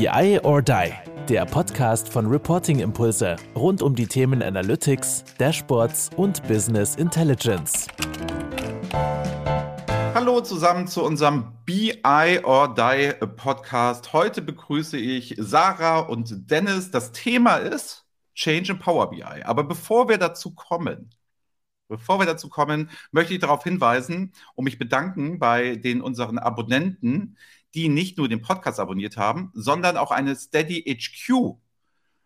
[0.00, 0.94] BI or Die,
[1.28, 7.86] der Podcast von Reporting Impulse rund um die Themen Analytics, Dashboards und Business Intelligence.
[10.14, 14.14] Hallo zusammen zu unserem BI or Die Podcast.
[14.14, 16.90] Heute begrüße ich Sarah und Dennis.
[16.90, 19.42] Das Thema ist Change in Power BI.
[19.44, 21.10] Aber bevor wir dazu kommen,
[21.90, 27.36] Bevor wir dazu kommen, möchte ich darauf hinweisen und mich bedanken bei den unseren Abonnenten,
[27.74, 31.56] die nicht nur den Podcast abonniert haben, sondern auch eine Steady HQ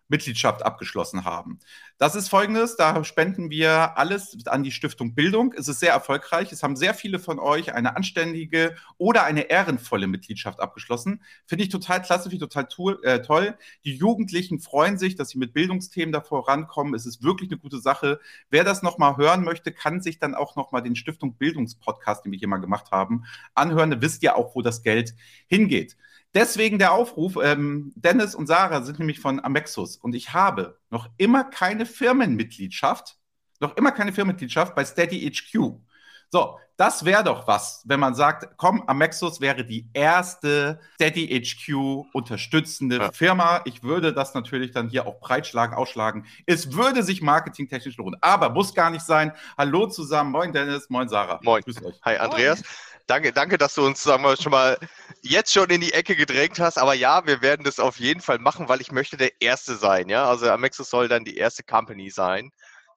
[0.09, 1.59] Mitgliedschaft abgeschlossen haben.
[1.97, 5.55] Das ist folgendes, da spenden wir alles an die Stiftung Bildung.
[5.57, 6.53] Es ist sehr erfolgreich.
[6.53, 11.23] Es haben sehr viele von euch eine anständige oder eine ehrenvolle Mitgliedschaft abgeschlossen.
[11.47, 13.57] Finde ich total klasse, finde ich total tool, äh, toll.
[13.85, 16.95] Die Jugendlichen freuen sich, dass sie mit Bildungsthemen da vorankommen.
[16.95, 18.21] Es ist wirklich eine gute Sache.
[18.51, 22.39] Wer das nochmal hören möchte, kann sich dann auch nochmal den Stiftung Bildungspodcast, den wir
[22.39, 23.25] hier mal gemacht haben,
[23.55, 23.91] anhören.
[23.91, 25.15] Da wisst ihr auch, wo das Geld
[25.47, 25.97] hingeht.
[26.35, 31.09] Deswegen der Aufruf, ähm, Dennis und Sarah sind nämlich von Amexus und ich habe noch
[31.17, 33.17] immer keine Firmenmitgliedschaft,
[33.61, 35.79] noch immer keine Firmenmitgliedschaft bei Steady HQ.
[36.31, 42.09] So, das wäre doch was, wenn man sagt, komm, Amexus wäre die erste Steady HQ
[42.13, 43.13] unterstützende ja.
[43.13, 43.61] Firma.
[43.65, 46.27] Ich würde das natürlich dann hier auch breitschlagen, ausschlagen.
[46.47, 49.33] Es würde sich marketingtechnisch lohnen, aber muss gar nicht sein.
[49.57, 51.39] Hallo zusammen, moin Dennis, moin Sarah.
[51.45, 51.63] Moin.
[52.03, 52.63] Hi Andreas.
[52.63, 52.94] Moin.
[53.07, 54.79] Danke, danke, dass du uns sagen wir, schon mal
[55.21, 56.79] jetzt schon in die Ecke gedrängt hast.
[56.79, 60.09] Aber ja, wir werden das auf jeden Fall machen, weil ich möchte der Erste sein.
[60.09, 62.51] Ja, also Amexus soll dann die erste Company sein,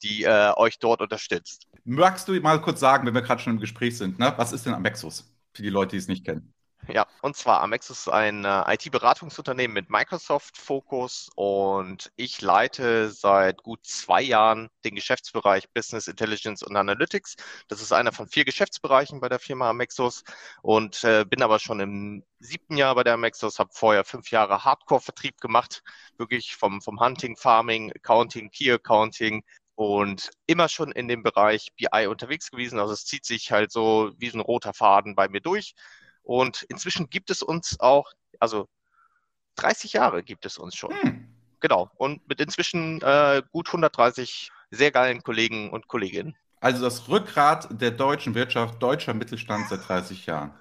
[0.03, 1.67] die äh, euch dort unterstützt.
[1.83, 4.33] Magst du mal kurz sagen, wenn wir gerade schon im Gespräch sind, ne?
[4.37, 6.53] was ist denn Amexus für die Leute, die es nicht kennen?
[6.85, 13.85] Ja, und zwar Amex ist ein äh, IT-Beratungsunternehmen mit Microsoft-Fokus und ich leite seit gut
[13.85, 17.35] zwei Jahren den Geschäftsbereich Business Intelligence und Analytics.
[17.67, 20.23] Das ist einer von vier Geschäftsbereichen bei der Firma Amexus
[20.61, 24.63] und äh, bin aber schon im siebten Jahr bei der Amexus, habe vorher fünf Jahre
[24.63, 25.83] Hardcore-Vertrieb gemacht,
[26.17, 29.43] wirklich vom, vom Hunting, Farming, Accounting, Key Accounting,
[29.75, 32.79] und immer schon in dem Bereich BI unterwegs gewesen.
[32.79, 35.75] Also es zieht sich halt so wie ein roter Faden bei mir durch.
[36.27, 38.11] Und inzwischen gibt es uns auch,
[38.41, 38.67] also
[39.55, 40.93] 30 Jahre gibt es uns schon.
[41.01, 41.29] Hm.
[41.61, 41.89] Genau.
[41.95, 46.35] Und mit inzwischen äh, gut 130 sehr geilen Kollegen und Kolleginnen.
[46.59, 50.53] Also das Rückgrat der deutschen Wirtschaft, deutscher Mittelstand seit 30 Jahren.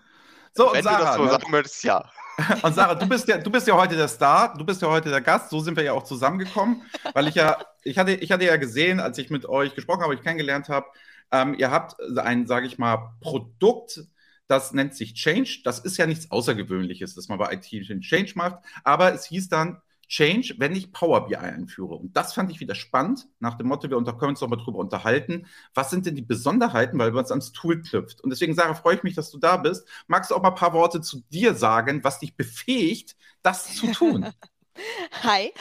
[0.54, 1.30] So, Wenn Sarah, du das so ne?
[1.30, 2.10] sagen würdest, ja.
[2.62, 5.10] Und Sarah, du bist ja, du bist ja heute der Star, du bist ja heute
[5.10, 6.82] der Gast, so sind wir ja auch zusammengekommen,
[7.12, 10.14] weil ich ja, ich hatte, ich hatte ja gesehen, als ich mit euch gesprochen habe,
[10.14, 10.86] ich kennengelernt habe,
[11.32, 14.06] ähm, ihr habt ein, sage ich mal, Produkt,
[14.48, 15.60] das nennt sich Change.
[15.64, 17.64] Das ist ja nichts Außergewöhnliches, dass man bei IT
[18.02, 18.64] Change macht.
[18.84, 21.94] Aber es hieß dann Change, wenn ich Power BI einführe.
[21.94, 25.46] Und das fand ich wieder spannend, nach dem Motto, wir können uns nochmal drüber unterhalten.
[25.74, 28.20] Was sind denn die Besonderheiten, weil wir uns ans Tool knüpft?
[28.20, 29.86] Und deswegen, Sarah, freue ich mich, dass du da bist.
[30.06, 33.90] Magst du auch mal ein paar Worte zu dir sagen, was dich befähigt, das zu
[33.90, 34.26] tun?
[35.22, 35.52] Hi,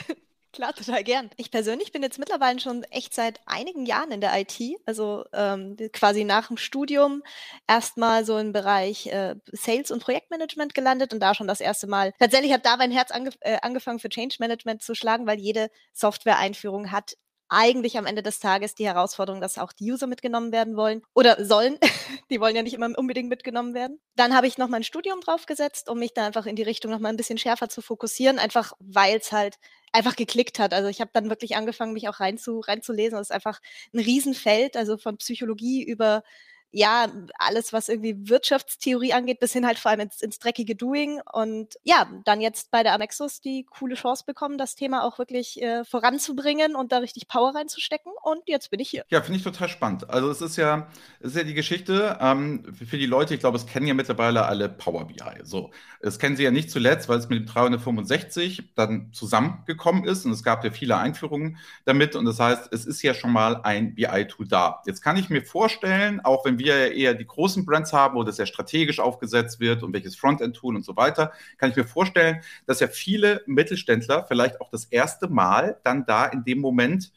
[0.56, 1.28] Klar, total gern.
[1.36, 5.76] Ich persönlich bin jetzt mittlerweile schon echt seit einigen Jahren in der IT, also ähm,
[5.92, 7.22] quasi nach dem Studium
[7.66, 12.14] erstmal so im Bereich äh, Sales und Projektmanagement gelandet und da schon das erste Mal.
[12.18, 15.68] Tatsächlich hat da mein Herz ange äh, angefangen für Change Management zu schlagen, weil jede
[15.92, 17.18] Software-Einführung hat
[17.48, 21.44] eigentlich am Ende des Tages die Herausforderung, dass auch die User mitgenommen werden wollen oder
[21.44, 21.78] sollen.
[22.30, 24.00] die wollen ja nicht immer unbedingt mitgenommen werden.
[24.16, 26.98] Dann habe ich noch mein Studium draufgesetzt, um mich da einfach in die Richtung noch
[26.98, 29.56] mal ein bisschen schärfer zu fokussieren, einfach weil es halt
[29.92, 30.74] einfach geklickt hat.
[30.74, 33.18] Also ich habe dann wirklich angefangen, mich auch rein zu, reinzulesen.
[33.18, 33.60] Das ist einfach
[33.94, 36.22] ein Riesenfeld, also von Psychologie über
[36.72, 37.06] ja,
[37.38, 41.20] alles, was irgendwie Wirtschaftstheorie angeht, bis hin halt vor allem ins, ins dreckige Doing.
[41.32, 45.62] Und ja, dann jetzt bei der Amexus die coole Chance bekommen, das Thema auch wirklich
[45.62, 48.12] äh, voranzubringen und da richtig Power reinzustecken.
[48.22, 49.04] Und jetzt bin ich hier.
[49.08, 50.10] Ja, finde ich total spannend.
[50.10, 50.88] Also es ist ja,
[51.20, 54.44] es ist ja die Geschichte ähm, für die Leute, ich glaube, es kennen ja mittlerweile
[54.44, 55.16] alle Power BI.
[55.44, 60.26] So, es kennen sie ja nicht zuletzt, weil es mit dem 365 dann zusammengekommen ist
[60.26, 62.16] und es gab ja viele Einführungen damit.
[62.16, 64.82] Und das heißt, es ist ja schon mal ein BI-Tool da.
[64.86, 68.22] Jetzt kann ich mir vorstellen, auch wenn wir ja eher die großen Brands haben, wo
[68.24, 72.40] das sehr strategisch aufgesetzt wird und welches Frontend-Tool und so weiter, kann ich mir vorstellen,
[72.66, 77.12] dass ja viele Mittelständler vielleicht auch das erste Mal dann da in dem Moment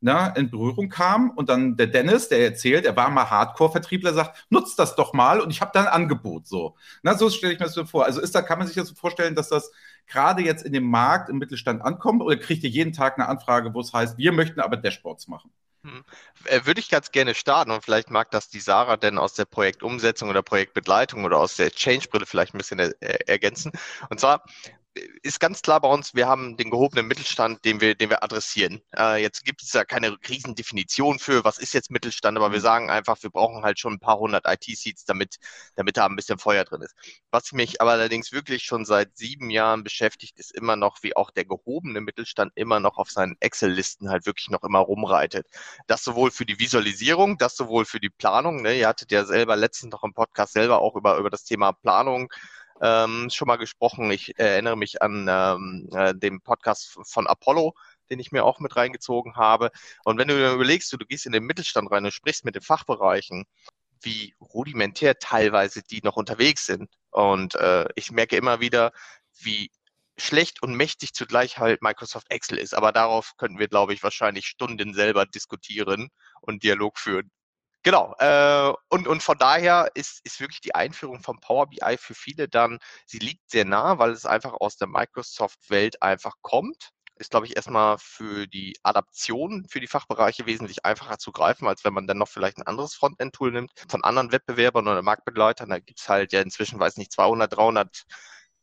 [0.00, 4.46] ne, in Berührung kamen und dann der Dennis, der erzählt, er war mal Hardcore-Vertriebler, sagt,
[4.50, 6.46] nutzt das doch mal und ich habe da ein Angebot.
[6.46, 8.04] So, Na, so stelle ich mir das so vor.
[8.06, 9.70] Also ist da, kann man sich das so vorstellen, dass das
[10.06, 13.74] gerade jetzt in dem Markt im Mittelstand ankommt oder kriegt ihr jeden Tag eine Anfrage,
[13.74, 15.50] wo es heißt, wir möchten aber Dashboards machen?
[15.84, 16.04] Hm.
[16.44, 19.46] Äh, würde ich ganz gerne starten und vielleicht mag das die Sarah denn aus der
[19.46, 23.72] Projektumsetzung oder Projektbegleitung oder aus der Change-Brille vielleicht ein bisschen er ergänzen.
[24.10, 24.44] Und zwar,
[25.22, 28.82] ist ganz klar bei uns, wir haben den gehobenen Mittelstand, den wir, den wir adressieren.
[28.96, 32.62] Äh, jetzt gibt es da keine Riesendefinition für, was ist jetzt Mittelstand, aber wir mhm.
[32.62, 35.36] sagen einfach, wir brauchen halt schon ein paar hundert IT-Seats, damit,
[35.76, 36.94] damit da ein bisschen Feuer drin ist.
[37.30, 41.30] Was mich aber allerdings wirklich schon seit sieben Jahren beschäftigt, ist immer noch, wie auch
[41.30, 45.46] der gehobene Mittelstand immer noch auf seinen Excel-Listen halt wirklich noch immer rumreitet.
[45.86, 48.62] Das sowohl für die Visualisierung, das sowohl für die Planung.
[48.62, 48.78] Ne?
[48.78, 52.32] Ihr hattet ja selber letztens noch im Podcast selber auch über, über das Thema Planung
[52.80, 54.10] ähm, schon mal gesprochen.
[54.10, 57.74] Ich erinnere mich an ähm, äh, den Podcast von Apollo,
[58.10, 59.70] den ich mir auch mit reingezogen habe.
[60.04, 62.62] Und wenn du überlegst, du, du gehst in den Mittelstand rein und sprichst mit den
[62.62, 63.44] Fachbereichen,
[64.02, 66.90] wie rudimentär teilweise die noch unterwegs sind.
[67.10, 68.92] Und äh, ich merke immer wieder,
[69.38, 69.70] wie
[70.16, 72.74] schlecht und mächtig zugleich halt Microsoft Excel ist.
[72.74, 76.10] Aber darauf könnten wir, glaube ich, wahrscheinlich Stunden selber diskutieren
[76.40, 77.30] und Dialog führen.
[77.82, 78.14] Genau.
[78.18, 82.46] Äh, und, und von daher ist, ist wirklich die Einführung von Power BI für viele
[82.48, 86.90] dann, sie liegt sehr nah, weil es einfach aus der Microsoft-Welt einfach kommt.
[87.16, 91.84] Ist, glaube ich, erstmal für die Adaption für die Fachbereiche wesentlich einfacher zu greifen, als
[91.84, 95.68] wenn man dann noch vielleicht ein anderes Frontend-Tool nimmt von anderen Wettbewerbern oder Marktbegleitern.
[95.70, 98.04] Da gibt's halt ja inzwischen, weiß nicht, 200, 300,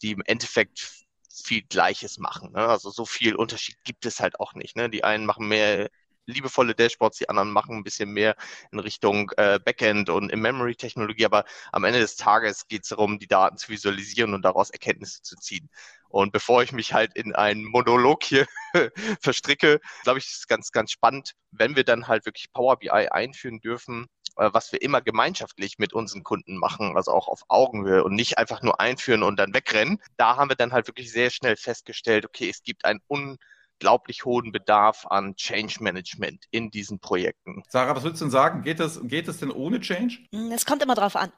[0.01, 1.05] die im Endeffekt
[1.43, 2.51] viel Gleiches machen.
[2.51, 2.67] Ne?
[2.67, 4.75] Also so viel Unterschied gibt es halt auch nicht.
[4.75, 4.89] Ne?
[4.89, 5.89] Die einen machen mehr
[6.27, 8.35] liebevolle Dashboards, die anderen machen ein bisschen mehr
[8.71, 13.27] in Richtung äh, Backend und In-Memory-Technologie, aber am Ende des Tages geht es darum, die
[13.27, 15.69] Daten zu visualisieren und daraus Erkenntnisse zu ziehen.
[16.09, 18.45] Und bevor ich mich halt in einen Monolog hier
[19.21, 23.59] verstricke, glaube ich, ist ganz, ganz spannend, wenn wir dann halt wirklich Power BI einführen
[23.59, 24.07] dürfen,
[24.37, 28.37] äh, was wir immer gemeinschaftlich mit unseren Kunden machen, also auch auf Augenhöhe und nicht
[28.37, 30.01] einfach nur einführen und dann wegrennen.
[30.17, 33.37] Da haben wir dann halt wirklich sehr schnell festgestellt, okay, es gibt ein un
[33.77, 37.63] unglaublich hohen Bedarf an Change Management in diesen Projekten.
[37.69, 38.63] Sarah, was würdest du denn sagen?
[38.63, 40.19] Geht das, geht denn ohne Change?
[40.31, 41.31] Hm, es kommt immer drauf an.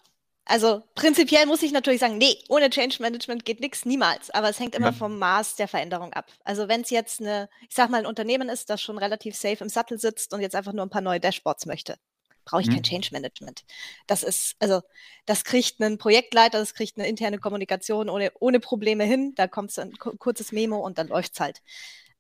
[0.45, 4.31] Also prinzipiell muss ich natürlich sagen, nee, ohne Change Management geht nichts, niemals.
[4.31, 6.25] Aber es hängt immer vom Maß der Veränderung ab.
[6.44, 9.63] Also wenn es jetzt eine, ich sag mal, ein Unternehmen ist, das schon relativ safe
[9.63, 11.97] im Sattel sitzt und jetzt einfach nur ein paar neue Dashboards möchte,
[12.45, 12.75] brauche ich mhm.
[12.75, 13.63] kein Change Management.
[14.07, 14.81] Das ist, also,
[15.27, 19.33] das kriegt ein Projektleiter, das kriegt eine interne Kommunikation ohne, ohne Probleme hin.
[19.36, 21.62] Da kommt ein kurzes Memo und dann läuft's halt.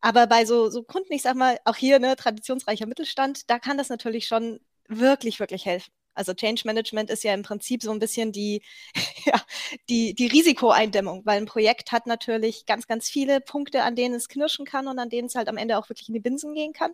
[0.01, 3.77] Aber bei so, so Kunden, ich sag mal, auch hier, ne, traditionsreicher Mittelstand, da kann
[3.77, 5.91] das natürlich schon wirklich, wirklich helfen.
[6.13, 8.61] Also Change Management ist ja im Prinzip so ein bisschen die,
[9.25, 9.41] ja,
[9.89, 14.27] die, die Risikoeindämmung, weil ein Projekt hat natürlich ganz, ganz viele Punkte, an denen es
[14.27, 16.73] knirschen kann und an denen es halt am Ende auch wirklich in die Binsen gehen
[16.73, 16.93] kann.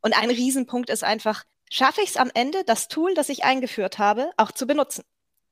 [0.00, 3.98] Und ein Riesenpunkt ist einfach, schaffe ich es am Ende, das Tool, das ich eingeführt
[3.98, 5.04] habe, auch zu benutzen?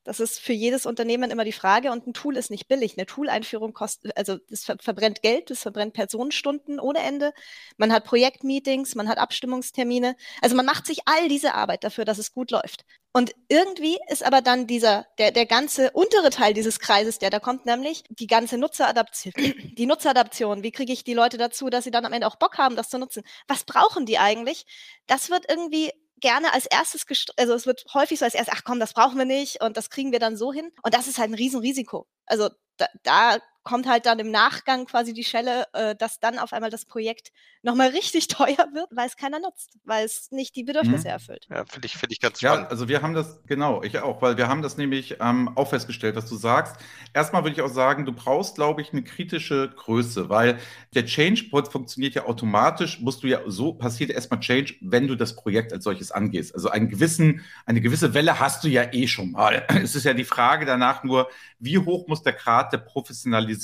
[0.06, 2.96] Das ist für jedes Unternehmen immer die Frage und ein Tool ist nicht billig.
[2.96, 7.32] Eine Tool-Einführung kostet, also das ver verbrennt Geld, das verbrennt Personenstunden ohne Ende.
[7.76, 10.14] Man hat Projektmeetings, man hat Abstimmungstermine.
[10.40, 12.84] Also man macht sich all diese Arbeit dafür, dass es gut läuft.
[13.12, 17.40] Und irgendwie ist aber dann dieser, der, der ganze untere Teil dieses Kreises, der da
[17.40, 19.32] kommt, nämlich die ganze Nutzeradaption.
[19.76, 20.62] Die Nutzeradaption.
[20.62, 22.88] Wie kriege ich die Leute dazu, dass sie dann am Ende auch Bock haben, das
[22.88, 23.24] zu nutzen?
[23.48, 24.66] Was brauchen die eigentlich?
[25.06, 27.04] Das wird irgendwie gerne als erstes,
[27.36, 29.90] also es wird häufig so als erstes, ach komm, das brauchen wir nicht und das
[29.90, 30.72] kriegen wir dann so hin.
[30.82, 32.06] Und das ist halt ein Riesenrisiko.
[32.26, 36.52] Also da, da kommt halt dann im Nachgang quasi die Schelle, äh, dass dann auf
[36.52, 37.32] einmal das Projekt
[37.62, 41.12] nochmal richtig teuer wird, weil es keiner nutzt, weil es nicht die Bedürfnisse mhm.
[41.12, 41.46] erfüllt.
[41.50, 42.66] Ja, finde ich, finde ich ganz spannend.
[42.66, 45.70] Ja, also wir haben das, genau, ich auch, weil wir haben das nämlich ähm, auch
[45.70, 46.76] festgestellt, was du sagst.
[47.12, 50.58] Erstmal würde ich auch sagen, du brauchst, glaube ich, eine kritische Größe, weil
[50.94, 55.34] der Change-Pod funktioniert ja automatisch, musst du ja, so passiert erstmal Change, wenn du das
[55.34, 56.54] Projekt als solches angehst.
[56.54, 59.66] Also einen gewissen, eine gewisse Welle hast du ja eh schon mal.
[59.86, 61.28] Es ist ja die Frage danach nur,
[61.58, 63.55] wie hoch muss der Grad der Professionalisierung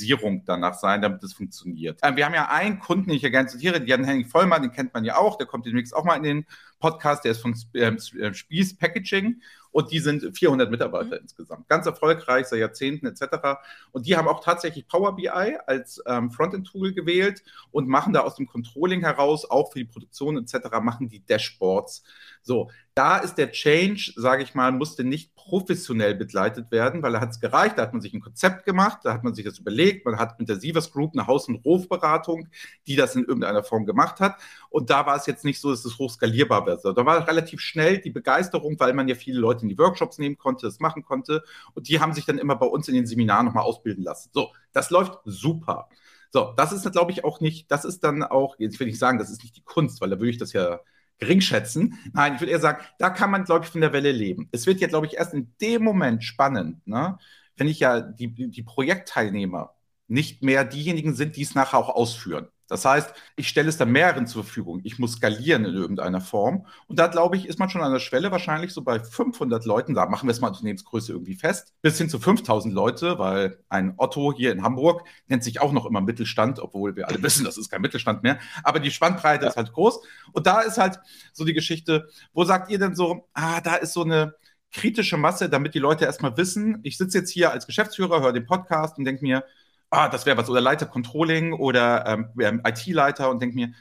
[0.44, 2.00] danach sein, damit es funktioniert.
[2.03, 4.73] Ähm, wir haben ja einen Kunden, den ich ja gerne zitiere, Jan Henning Vollmann, den
[4.73, 6.47] kennt man ja auch, der kommt demnächst auch mal in den
[6.78, 9.40] Podcast, der ist von ähm, äh, Spieß Packaging
[9.71, 11.23] und die sind 400 Mitarbeiter mhm.
[11.23, 11.69] insgesamt.
[11.69, 13.61] Ganz erfolgreich, seit Jahrzehnten etc.
[13.90, 18.35] Und die haben auch tatsächlich Power BI als ähm, Frontend-Tool gewählt und machen da aus
[18.35, 22.02] dem Controlling heraus, auch für die Produktion etc., machen die Dashboards.
[22.42, 27.20] So, da ist der Change, sage ich mal, musste nicht professionell begleitet werden, weil da
[27.20, 29.58] hat es gereicht, da hat man sich ein Konzept gemacht, da hat man sich das
[29.58, 32.49] überlegt, man hat mit der Sievers Group eine Haus- und Hofberatung,
[32.87, 34.37] die das in irgendeiner Form gemacht hat.
[34.70, 36.94] Und da war es jetzt nicht so, dass es hochskalierbar wäre.
[36.94, 40.37] Da war relativ schnell die Begeisterung, weil man ja viele Leute in die Workshops nehmen
[40.37, 41.42] konnte, das machen konnte.
[41.75, 44.30] Und die haben sich dann immer bei uns in den Seminaren nochmal ausbilden lassen.
[44.32, 45.88] So, das läuft super.
[46.30, 49.18] So, das ist, glaube ich, auch nicht, das ist dann auch, jetzt will ich sagen,
[49.18, 50.80] das ist nicht die Kunst, weil da würde ich das ja
[51.23, 51.99] geringschätzen.
[52.12, 54.49] Nein, ich würde eher sagen, da kann man, glaube ich, von der Welle leben.
[54.50, 57.19] Es wird ja, glaube ich, erst in dem Moment spannend, ne,
[57.57, 59.75] wenn ich ja die, die Projektteilnehmer
[60.09, 62.49] nicht mehr diejenigen sind, die es nachher auch ausführen.
[62.73, 64.81] Das heißt, ich stelle es dann mehreren zur Verfügung.
[64.83, 66.64] Ich muss skalieren in irgendeiner Form.
[66.87, 69.93] Und da, glaube ich, ist man schon an der Schwelle wahrscheinlich so bei 500 Leuten.
[69.93, 71.75] Da machen wir es mal Unternehmensgröße irgendwie fest.
[71.83, 75.85] Bis hin zu 5000 Leute, weil ein Otto hier in Hamburg nennt sich auch noch
[75.85, 78.38] immer Mittelstand, obwohl wir alle wissen, das ist kein Mittelstand mehr.
[78.64, 79.50] Aber die Spannbreite ja.
[79.50, 80.00] ist halt groß.
[80.33, 80.99] Und da ist halt
[81.35, 84.35] so die Geschichte, wo sagt ihr denn so, ah, da ist so eine
[84.73, 88.47] kritische Masse, damit die Leute erstmal wissen, ich sitze jetzt hier als Geschäftsführer, höre den
[88.47, 89.45] Podcast und denke mir,
[89.92, 93.72] ah, das wäre was, oder Leiter Controlling oder ähm, ähm IT-Leiter und denke mir,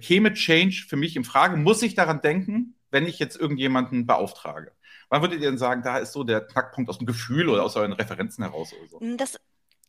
[0.00, 1.56] käme Change für mich in Frage?
[1.56, 4.72] Muss ich daran denken, wenn ich jetzt irgendjemanden beauftrage?
[5.08, 7.76] Wann würdet ihr denn sagen, da ist so der Knackpunkt aus dem Gefühl oder aus
[7.76, 8.72] euren Referenzen heraus?
[8.72, 9.16] Oder so?
[9.16, 9.38] Das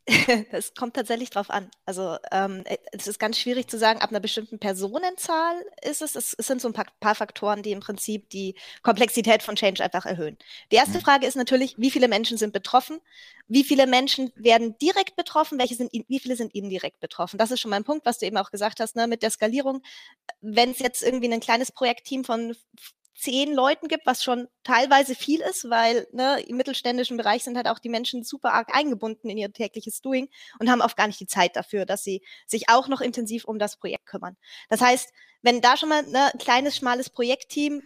[0.52, 1.70] Es kommt tatsächlich drauf an.
[1.86, 6.16] Also ähm, äh, es ist ganz schwierig zu sagen, ab einer bestimmten Personenzahl ist es.
[6.16, 9.84] Es, es sind so ein paar, paar, Faktoren, die im Prinzip die Komplexität von Change
[9.84, 10.38] einfach erhöhen.
[10.72, 11.04] Die erste mhm.
[11.04, 13.00] Frage ist natürlich, wie viele Menschen sind betroffen?
[13.48, 15.60] Wie viele Menschen werden direkt betroffen?
[15.60, 17.38] Welche sind, wie viele sind indirekt betroffen?
[17.38, 19.30] Das ist schon mal ein Punkt, was du eben auch gesagt hast, ne, mit der
[19.30, 19.82] Skalierung.
[20.42, 22.56] Wenn es jetzt irgendwie ein kleines Projektteam von
[23.16, 27.68] zehn Leuten gibt, was schon teilweise viel ist, weil ne, im mittelständischen Bereich sind halt
[27.68, 30.30] auch die Menschen super arg eingebunden in ihr tägliches Doing
[30.60, 33.60] und haben oft gar nicht die Zeit dafür, dass sie sich auch noch intensiv um
[33.60, 34.38] das Projekt kümmern.
[34.70, 37.82] Das heißt, wenn da schon mal ne, ein kleines, schmales Projektteam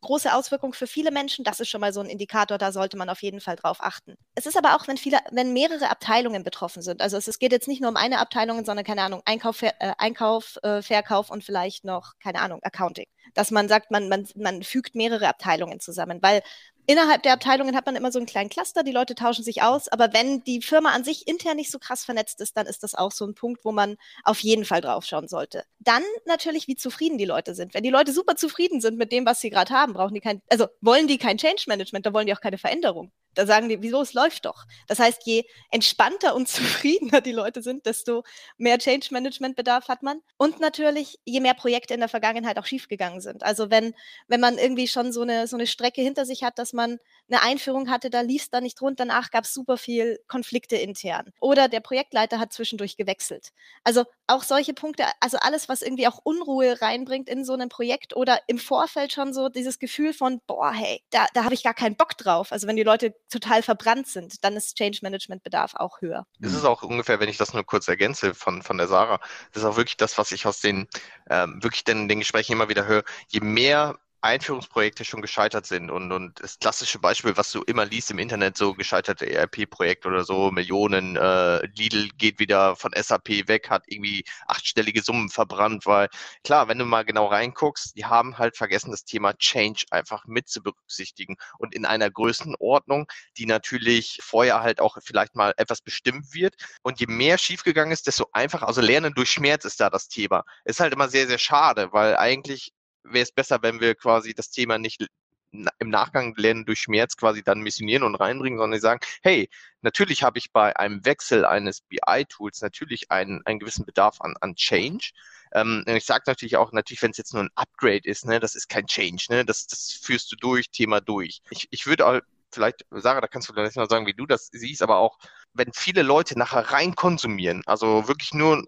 [0.00, 1.44] große Auswirkungen für viele Menschen.
[1.44, 4.16] Das ist schon mal so ein Indikator, da sollte man auf jeden Fall drauf achten.
[4.34, 7.00] Es ist aber auch, wenn viele, wenn mehrere Abteilungen betroffen sind.
[7.00, 9.72] Also es, es geht jetzt nicht nur um eine Abteilung, sondern keine Ahnung, Einkauf, äh,
[9.98, 13.06] Einkauf äh, Verkauf und vielleicht noch, keine Ahnung, Accounting.
[13.34, 16.42] Dass man sagt, man, man, man fügt mehrere Abteilungen zusammen, weil
[16.88, 19.88] innerhalb der Abteilungen hat man immer so einen kleinen Cluster, die Leute tauschen sich aus,
[19.88, 22.94] aber wenn die Firma an sich intern nicht so krass vernetzt ist, dann ist das
[22.94, 25.64] auch so ein Punkt, wo man auf jeden Fall draufschauen sollte.
[25.78, 27.74] Dann natürlich, wie zufrieden die Leute sind.
[27.74, 30.40] Wenn die Leute super zufrieden sind mit dem, was sie gerade haben, brauchen die kein,
[30.48, 33.12] also wollen die kein Change Management, dann wollen die auch keine Veränderung.
[33.38, 34.64] Da sagen die, wieso, es läuft doch.
[34.88, 38.24] Das heißt, je entspannter und zufriedener die Leute sind, desto
[38.56, 40.22] mehr Change Management Bedarf hat man.
[40.38, 43.44] Und natürlich, je mehr Projekte in der Vergangenheit auch schiefgegangen sind.
[43.44, 43.94] Also wenn,
[44.26, 46.98] wenn man irgendwie schon so eine, so eine Strecke hinter sich hat, dass man
[47.30, 51.32] eine Einführung hatte, da lief da nicht rund, danach gab es super viel Konflikte intern.
[51.38, 53.50] Oder der Projektleiter hat zwischendurch gewechselt.
[53.84, 58.16] Also auch solche Punkte, also alles, was irgendwie auch Unruhe reinbringt in so ein Projekt
[58.16, 61.74] oder im Vorfeld schon so dieses Gefühl von, boah, hey, da, da habe ich gar
[61.74, 62.50] keinen Bock drauf.
[62.50, 66.26] Also wenn die Leute total verbrannt sind, dann ist Change Management Bedarf auch höher.
[66.38, 69.20] Das ist auch ungefähr, wenn ich das nur kurz ergänze von, von der Sarah,
[69.52, 70.88] das ist auch wirklich das, was ich aus den,
[71.30, 73.04] ähm, wirklich den, den Gesprächen immer wieder höre.
[73.28, 78.10] Je mehr Einführungsprojekte schon gescheitert sind und, und das klassische Beispiel, was du immer liest
[78.10, 83.70] im Internet, so gescheiterte ERP-Projekt oder so, Millionen, äh, Lidl geht wieder von SAP weg,
[83.70, 86.08] hat irgendwie achtstellige Summen verbrannt, weil
[86.42, 90.48] klar, wenn du mal genau reinguckst, die haben halt vergessen, das Thema Change einfach mit
[90.48, 93.06] zu berücksichtigen und in einer Größenordnung,
[93.36, 98.06] die natürlich vorher halt auch vielleicht mal etwas bestimmt wird und je mehr schiefgegangen ist,
[98.06, 100.44] desto einfacher, also Lernen durch Schmerz ist da das Thema.
[100.64, 102.72] Ist halt immer sehr, sehr schade, weil eigentlich
[103.12, 105.06] wäre es besser, wenn wir quasi das Thema nicht
[105.50, 109.48] im Nachgang lernen durch Schmerz quasi dann missionieren und reinbringen, sondern sagen, hey,
[109.80, 114.54] natürlich habe ich bei einem Wechsel eines BI-Tools natürlich einen, einen gewissen Bedarf an, an
[114.56, 115.12] Change.
[115.52, 118.54] Ähm, ich sage natürlich auch, natürlich, wenn es jetzt nur ein Upgrade ist, ne, das
[118.54, 121.40] ist kein Change, ne, das, das führst du durch, Thema durch.
[121.50, 122.20] Ich, ich würde auch
[122.52, 125.18] vielleicht, Sarah, da kannst du vielleicht mal sagen, wie du das siehst, aber auch,
[125.54, 128.66] wenn viele Leute nachher rein konsumieren, also wirklich nur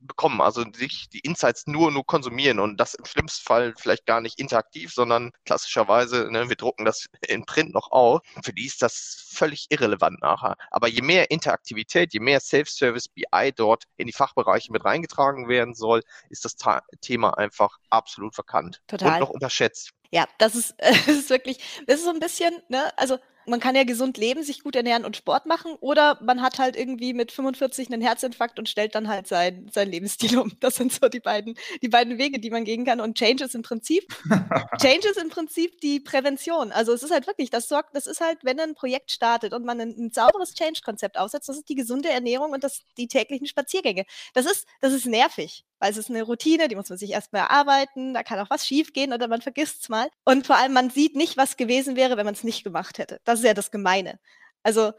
[0.00, 4.20] bekommen, also sich die Insights nur, nur konsumieren und das im schlimmsten Fall vielleicht gar
[4.20, 8.20] nicht interaktiv, sondern klassischerweise, ne, wir drucken das in Print noch auf.
[8.44, 10.56] Für die ist das völlig irrelevant nachher.
[10.70, 15.74] Aber je mehr Interaktivität, je mehr Self-Service BI dort in die Fachbereiche mit reingetragen werden
[15.74, 16.56] soll, ist das
[17.00, 19.14] Thema einfach absolut verkannt Total.
[19.14, 19.92] und noch unterschätzt.
[20.10, 23.18] Ja, das ist, das ist wirklich, das ist so ein bisschen, ne, also
[23.50, 26.76] man kann ja gesund leben, sich gut ernähren und Sport machen oder man hat halt
[26.76, 30.52] irgendwie mit 45 einen Herzinfarkt und stellt dann halt sein, sein Lebensstil um.
[30.60, 33.00] Das sind so die beiden, die beiden Wege, die man gehen kann.
[33.00, 34.04] Und Change ist im Prinzip,
[34.80, 36.72] Change ist im Prinzip die Prävention.
[36.72, 39.64] Also es ist halt wirklich, das sorgt, das ist halt, wenn ein Projekt startet und
[39.64, 43.46] man ein, ein sauberes Change-Konzept aufsetzt, das ist die gesunde Ernährung und das, die täglichen
[43.46, 44.04] Spaziergänge.
[44.34, 47.42] Das ist, das ist nervig weil es ist eine Routine, die muss man sich erstmal
[47.42, 50.08] erarbeiten, da kann auch was schiefgehen oder man vergisst es mal.
[50.24, 53.20] Und vor allem, man sieht nicht, was gewesen wäre, wenn man es nicht gemacht hätte.
[53.24, 54.20] Das ist ja das Gemeine.
[54.62, 54.92] Also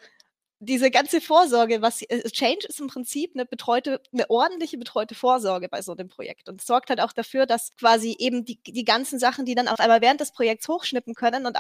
[0.60, 5.70] diese ganze Vorsorge, was äh, Change ist im Prinzip eine betreute, eine ordentliche betreute Vorsorge
[5.70, 9.18] bei so einem Projekt und sorgt halt auch dafür, dass quasi eben die, die ganzen
[9.18, 11.58] Sachen, die dann auf einmal während des Projekts hochschnippen können und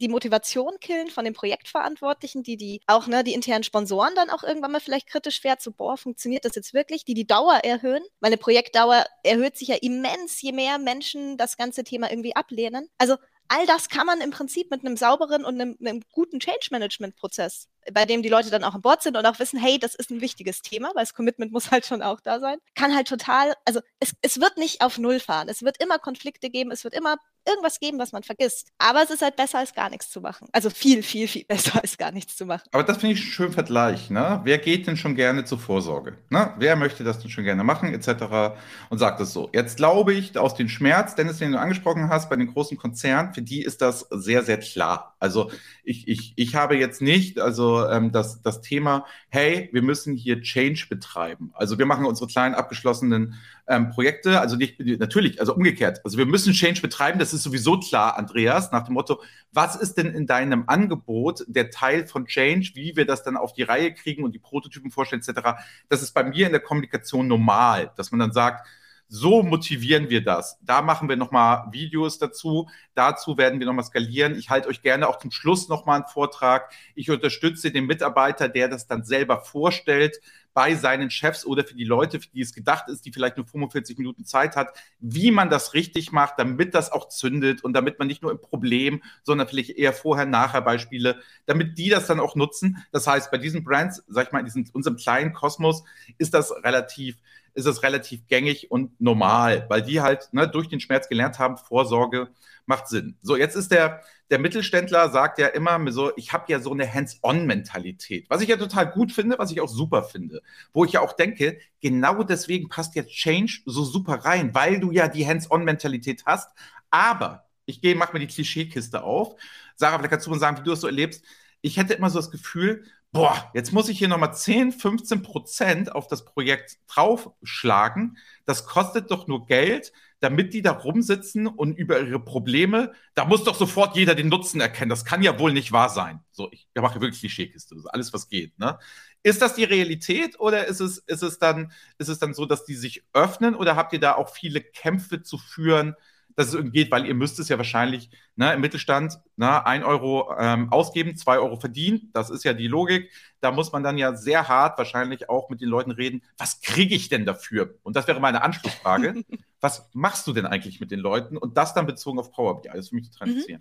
[0.00, 4.42] die Motivation killen von den Projektverantwortlichen, die die auch ne, die internen Sponsoren dann auch
[4.42, 8.02] irgendwann mal vielleicht kritisch werden, so boah, funktioniert das jetzt wirklich, die die Dauer erhöhen.
[8.20, 12.88] Meine Projektdauer erhöht sich ja immens, je mehr Menschen das ganze Thema irgendwie ablehnen.
[12.98, 13.16] Also
[13.48, 18.04] all das kann man im Prinzip mit einem sauberen und einem, einem guten Change-Management-Prozess bei
[18.04, 20.20] dem die Leute dann auch an Bord sind und auch wissen, hey, das ist ein
[20.20, 23.80] wichtiges Thema, weil das Commitment muss halt schon auch da sein, kann halt total, also
[23.98, 25.48] es, es wird nicht auf Null fahren.
[25.48, 27.16] Es wird immer Konflikte geben, es wird immer
[27.48, 28.68] irgendwas geben, was man vergisst.
[28.78, 30.48] Aber es ist halt besser, als gar nichts zu machen.
[30.52, 32.68] Also viel, viel, viel besser, als gar nichts zu machen.
[32.72, 34.10] Aber das finde ich einen schönen Vergleich.
[34.10, 34.40] Ne?
[34.44, 36.18] Wer geht denn schon gerne zur Vorsorge?
[36.28, 36.52] Ne?
[36.58, 38.56] Wer möchte das denn schon gerne machen, etc.
[38.90, 39.48] und sagt es so.
[39.52, 43.32] Jetzt glaube ich, aus dem Schmerz, Dennis, den du angesprochen hast, bei den großen Konzernen,
[43.34, 45.16] für die ist das sehr, sehr klar.
[45.18, 45.50] Also
[45.82, 50.40] ich, ich, ich habe jetzt nicht, also ähm, das, das Thema, hey, wir müssen hier
[50.42, 51.50] Change betreiben.
[51.54, 53.34] Also wir machen unsere kleinen abgeschlossenen
[53.66, 56.00] ähm, Projekte, also nicht, natürlich, also umgekehrt.
[56.04, 59.22] Also wir müssen Change betreiben, das ist sowieso klar, Andreas, nach dem Motto,
[59.52, 63.52] was ist denn in deinem Angebot der Teil von Change, wie wir das dann auf
[63.52, 65.62] die Reihe kriegen und die Prototypen vorstellen, etc.
[65.88, 68.66] Das ist bei mir in der Kommunikation normal, dass man dann sagt,
[69.12, 70.56] so motivieren wir das.
[70.62, 72.68] Da machen wir nochmal Videos dazu.
[72.94, 74.36] Dazu werden wir nochmal skalieren.
[74.38, 76.72] Ich halte euch gerne auch zum Schluss nochmal einen Vortrag.
[76.94, 80.20] Ich unterstütze den Mitarbeiter, der das dann selber vorstellt
[80.54, 83.46] bei seinen Chefs oder für die Leute, für die es gedacht ist, die vielleicht nur
[83.46, 84.68] 45 Minuten Zeit hat,
[85.00, 88.40] wie man das richtig macht, damit das auch zündet und damit man nicht nur im
[88.40, 92.84] Problem, sondern vielleicht eher vorher, nachher Beispiele, damit die das dann auch nutzen.
[92.92, 95.82] Das heißt, bei diesen Brands, sag ich mal, in diesem, unserem kleinen Kosmos
[96.18, 97.16] ist das relativ
[97.54, 101.56] ist es relativ gängig und normal, weil die halt ne, durch den Schmerz gelernt haben,
[101.56, 102.28] Vorsorge
[102.66, 103.16] macht Sinn.
[103.22, 106.92] So, jetzt ist der, der Mittelständler, sagt ja immer so, ich habe ja so eine
[106.92, 110.42] Hands-on-Mentalität, was ich ja total gut finde, was ich auch super finde,
[110.72, 114.90] wo ich ja auch denke, genau deswegen passt jetzt Change so super rein, weil du
[114.92, 116.50] ja die Hands-on-Mentalität hast,
[116.90, 119.36] aber ich gehe, mach mir die Klischeekiste auf.
[119.76, 121.24] Sarah, vielleicht kannst du mal sagen, wie du das so erlebst.
[121.60, 125.92] Ich hätte immer so das Gefühl, boah, jetzt muss ich hier nochmal 10, 15 Prozent
[125.92, 128.16] auf das Projekt draufschlagen.
[128.44, 133.42] Das kostet doch nur Geld, damit die da rumsitzen und über ihre Probleme, da muss
[133.42, 134.90] doch sofort jeder den Nutzen erkennen.
[134.90, 136.20] Das kann ja wohl nicht wahr sein.
[136.30, 138.58] So, ich mache wirklich Klischeekiste, alles was geht.
[138.58, 138.78] Ne?
[139.22, 142.64] Ist das die Realität oder ist es, ist, es dann, ist es dann so, dass
[142.64, 145.94] die sich öffnen oder habt ihr da auch viele Kämpfe zu führen,
[146.36, 149.84] dass es irgendwie geht, weil ihr müsst es ja wahrscheinlich ne, im Mittelstand ne, 1
[149.84, 152.10] Euro ähm, ausgeben, 2 Euro verdienen.
[152.12, 153.10] Das ist ja die Logik.
[153.40, 156.94] Da muss man dann ja sehr hart wahrscheinlich auch mit den Leuten reden, was kriege
[156.94, 157.74] ich denn dafür?
[157.82, 159.24] Und das wäre meine Anschlussfrage.
[159.60, 161.36] was machst du denn eigentlich mit den Leuten?
[161.36, 162.68] Und das dann bezogen auf Power BI.
[162.68, 163.32] Das ist für mich total mhm.
[163.34, 163.60] interessieren.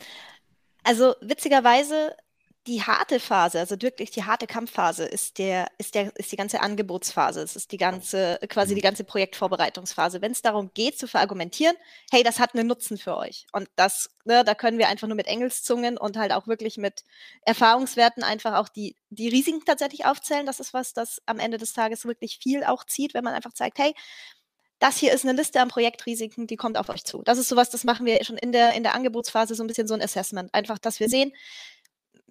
[0.83, 2.15] Also witzigerweise
[2.67, 6.59] die harte Phase, also wirklich die harte Kampfphase, ist der, ist der, ist die ganze
[6.61, 7.41] Angebotsphase.
[7.41, 8.83] Es ist die ganze, quasi die mhm.
[8.83, 10.21] ganze Projektvorbereitungsphase.
[10.21, 11.75] Wenn es darum geht, zu verargumentieren,
[12.11, 13.47] hey, das hat einen Nutzen für euch.
[13.53, 17.03] Und das, ne, da können wir einfach nur mit Engelszungen und halt auch wirklich mit
[17.41, 20.45] Erfahrungswerten einfach auch die, die Risiken tatsächlich aufzählen.
[20.45, 23.53] Das ist was, das am Ende des Tages wirklich viel auch zieht, wenn man einfach
[23.53, 23.95] zeigt, hey,
[24.79, 27.21] das hier ist eine Liste an Projektrisiken, die kommt auf euch zu.
[27.23, 29.87] Das ist sowas, das machen wir schon in der, in der Angebotsphase so ein bisschen
[29.87, 30.53] so ein Assessment.
[30.53, 31.33] Einfach, dass wir sehen,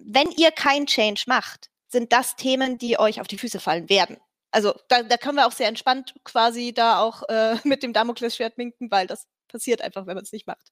[0.05, 4.17] wenn ihr kein Change macht, sind das Themen, die euch auf die Füße fallen werden.
[4.51, 8.57] Also da, da können wir auch sehr entspannt quasi da auch äh, mit dem Damoklesschwert
[8.57, 10.71] winken, weil das passiert einfach, wenn man es nicht macht.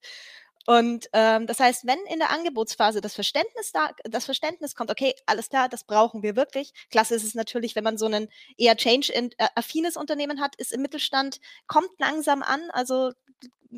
[0.66, 5.16] Und ähm, das heißt, wenn in der Angebotsphase das Verständnis da, das Verständnis kommt, okay,
[5.26, 6.74] alles klar, das brauchen wir wirklich.
[6.90, 11.40] Klasse ist es natürlich, wenn man so ein eher change-affines Unternehmen hat, ist im Mittelstand,
[11.68, 12.70] kommt langsam an.
[12.72, 13.12] Also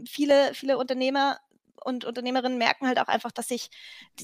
[0.08, 1.38] viele, viele Unternehmer
[1.84, 3.70] und Unternehmerinnen merken halt auch einfach, dass sich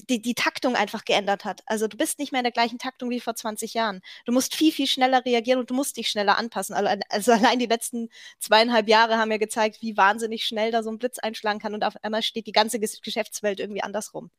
[0.08, 1.62] die, die Taktung einfach geändert hat.
[1.66, 4.00] Also du bist nicht mehr in der gleichen Taktung wie vor 20 Jahren.
[4.24, 6.74] Du musst viel, viel schneller reagieren und du musst dich schneller anpassen.
[6.74, 10.90] Also, also allein die letzten zweieinhalb Jahre haben ja gezeigt, wie wahnsinnig schnell da so
[10.90, 14.30] ein Blitz einschlagen kann und auf einmal steht die ganze Geschäftswelt irgendwie andersrum.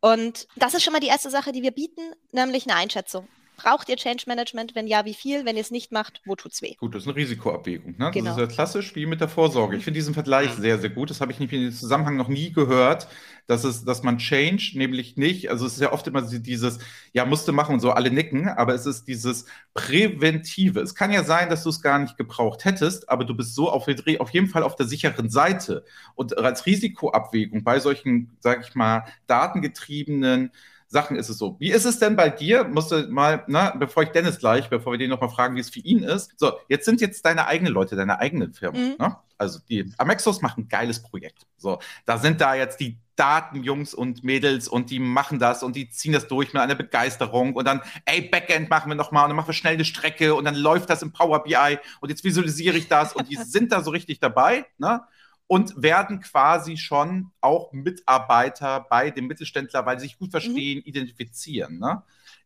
[0.00, 3.26] Und das ist schon mal die erste Sache, die wir bieten, nämlich eine Einschätzung.
[3.56, 4.74] Braucht ihr Change Management?
[4.74, 5.44] Wenn ja, wie viel?
[5.44, 6.74] Wenn ihr es nicht macht, wo tut es weh?
[6.74, 7.94] Gut, das ist eine Risikoabwägung.
[7.98, 8.10] Ne?
[8.12, 8.30] Genau.
[8.30, 9.76] Das ist ja klassisch wie mit der Vorsorge.
[9.76, 11.10] Ich finde diesen Vergleich sehr, sehr gut.
[11.10, 13.08] Das habe ich nicht in dem Zusammenhang noch nie gehört,
[13.46, 16.78] dass, es, dass man Change nämlich nicht, also es ist ja oft immer dieses,
[17.12, 20.80] ja, musste machen und so, alle nicken, aber es ist dieses Präventive.
[20.80, 23.70] Es kann ja sein, dass du es gar nicht gebraucht hättest, aber du bist so
[23.70, 25.84] auf, auf jeden Fall auf der sicheren Seite.
[26.14, 30.50] Und als Risikoabwägung bei solchen, sage ich mal, datengetriebenen
[30.94, 31.56] Sachen ist es so.
[31.58, 32.64] Wie ist es denn bei dir?
[32.64, 35.68] Musst du mal, na, bevor ich Dennis gleich, bevor wir den nochmal fragen, wie es
[35.68, 36.32] für ihn ist.
[36.36, 38.90] So, jetzt sind jetzt deine eigenen Leute, deine eigenen Firmen.
[38.90, 38.96] Mhm.
[38.98, 39.16] Ne?
[39.36, 41.46] Also die Amexos machen ein geiles Projekt.
[41.56, 45.90] So, da sind da jetzt die Datenjungs und Mädels und die machen das und die
[45.90, 49.36] ziehen das durch mit einer Begeisterung und dann, ey, Backend machen wir nochmal und dann
[49.36, 52.76] machen wir schnell eine Strecke und dann läuft das im Power BI und jetzt visualisiere
[52.76, 54.66] ich das und die sind da so richtig dabei.
[54.78, 55.00] Ne?
[55.46, 60.32] Und werden quasi schon auch Mitarbeiter bei dem Mittelständler, weil sie sich gut mhm.
[60.32, 60.84] verstehen, mhm.
[60.84, 61.78] identifizieren.
[61.78, 62.02] Ne?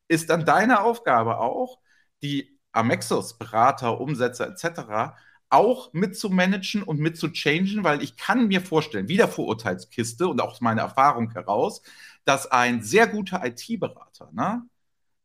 [0.08, 1.78] Ist dann deine Aufgabe auch,
[2.22, 5.14] die Amexos, Berater, Umsetzer etc.,
[5.50, 10.82] auch mitzumanagen und mitzugchangen, weil ich kann mir vorstellen, wieder Vorurteilskiste und auch aus meiner
[10.82, 11.80] Erfahrung heraus,
[12.24, 14.62] dass ein sehr guter IT-Berater, ne,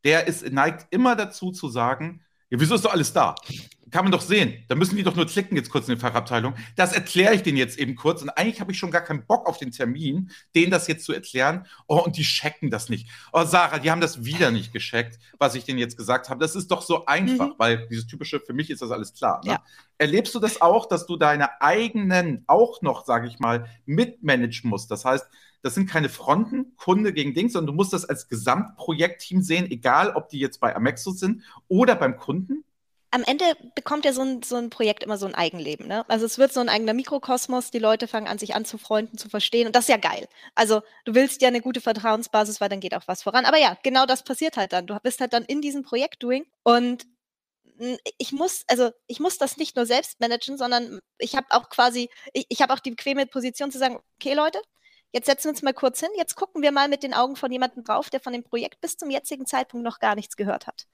[0.06, 2.23] der ist, neigt immer dazu zu sagen,
[2.54, 3.34] ja, wieso ist doch alles da?
[3.90, 4.64] Kann man doch sehen.
[4.68, 6.54] Da müssen die doch nur klicken jetzt kurz in die Fachabteilung.
[6.76, 8.22] Das erkläre ich denen jetzt eben kurz.
[8.22, 11.14] Und eigentlich habe ich schon gar keinen Bock auf den Termin, denen das jetzt zu
[11.14, 11.66] erklären.
[11.88, 13.10] Oh, und die checken das nicht.
[13.32, 16.40] Oh, Sarah, die haben das wieder nicht gescheckt, was ich denen jetzt gesagt habe.
[16.40, 17.56] Das ist doch so einfach, mhm.
[17.58, 19.42] weil dieses typische, für mich ist das alles klar.
[19.44, 19.54] Ne?
[19.54, 19.64] Ja.
[19.98, 24.92] Erlebst du das auch, dass du deine eigenen auch noch, sage ich mal, mitmanagen musst?
[24.92, 25.26] Das heißt,
[25.64, 30.12] das sind keine Fronten, Kunde gegen Dings, sondern du musst das als Gesamtprojektteam sehen, egal
[30.16, 32.64] ob die jetzt bei Amexo sind oder beim Kunden
[33.14, 33.46] am Ende
[33.76, 35.88] bekommt ja so ein, so ein Projekt immer so ein Eigenleben.
[35.88, 36.04] Ne?
[36.10, 39.68] Also es wird so ein eigener Mikrokosmos, die Leute fangen an, sich anzufreunden, zu verstehen
[39.68, 40.28] und das ist ja geil.
[40.56, 43.46] Also du willst ja eine gute Vertrauensbasis, weil dann geht auch was voran.
[43.46, 44.88] Aber ja, genau das passiert halt dann.
[44.88, 47.06] Du bist halt dann in diesem Projekt-Doing und
[48.18, 52.10] ich muss, also ich muss das nicht nur selbst managen, sondern ich habe auch quasi,
[52.34, 54.60] ich, ich habe auch die bequeme Position zu sagen, okay Leute,
[55.14, 57.52] jetzt setzen wir uns mal kurz hin, jetzt gucken wir mal mit den Augen von
[57.52, 60.88] jemandem drauf, der von dem Projekt bis zum jetzigen Zeitpunkt noch gar nichts gehört hat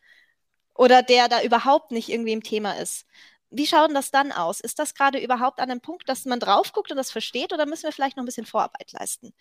[0.80, 3.06] oder der da überhaupt nicht irgendwie im Thema ist.
[3.50, 4.62] Wie schaut denn das dann aus?
[4.62, 7.66] Ist das gerade überhaupt an einem Punkt, dass man drauf guckt und das versteht oder
[7.66, 9.34] müssen wir vielleicht noch ein bisschen Vorarbeit leisten?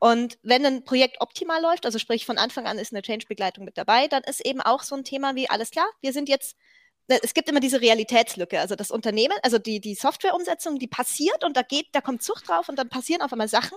[0.00, 3.78] Und wenn ein Projekt optimal läuft, also sprich von Anfang an ist eine Change-Begleitung mit
[3.78, 6.56] dabei, dann ist eben auch so ein Thema wie, alles klar, wir sind jetzt
[7.22, 8.60] es gibt immer diese Realitätslücke.
[8.60, 12.48] Also das Unternehmen, also die, die Softwareumsetzung, die passiert und da geht, da kommt Zucht
[12.48, 13.76] drauf und dann passieren auf einmal Sachen.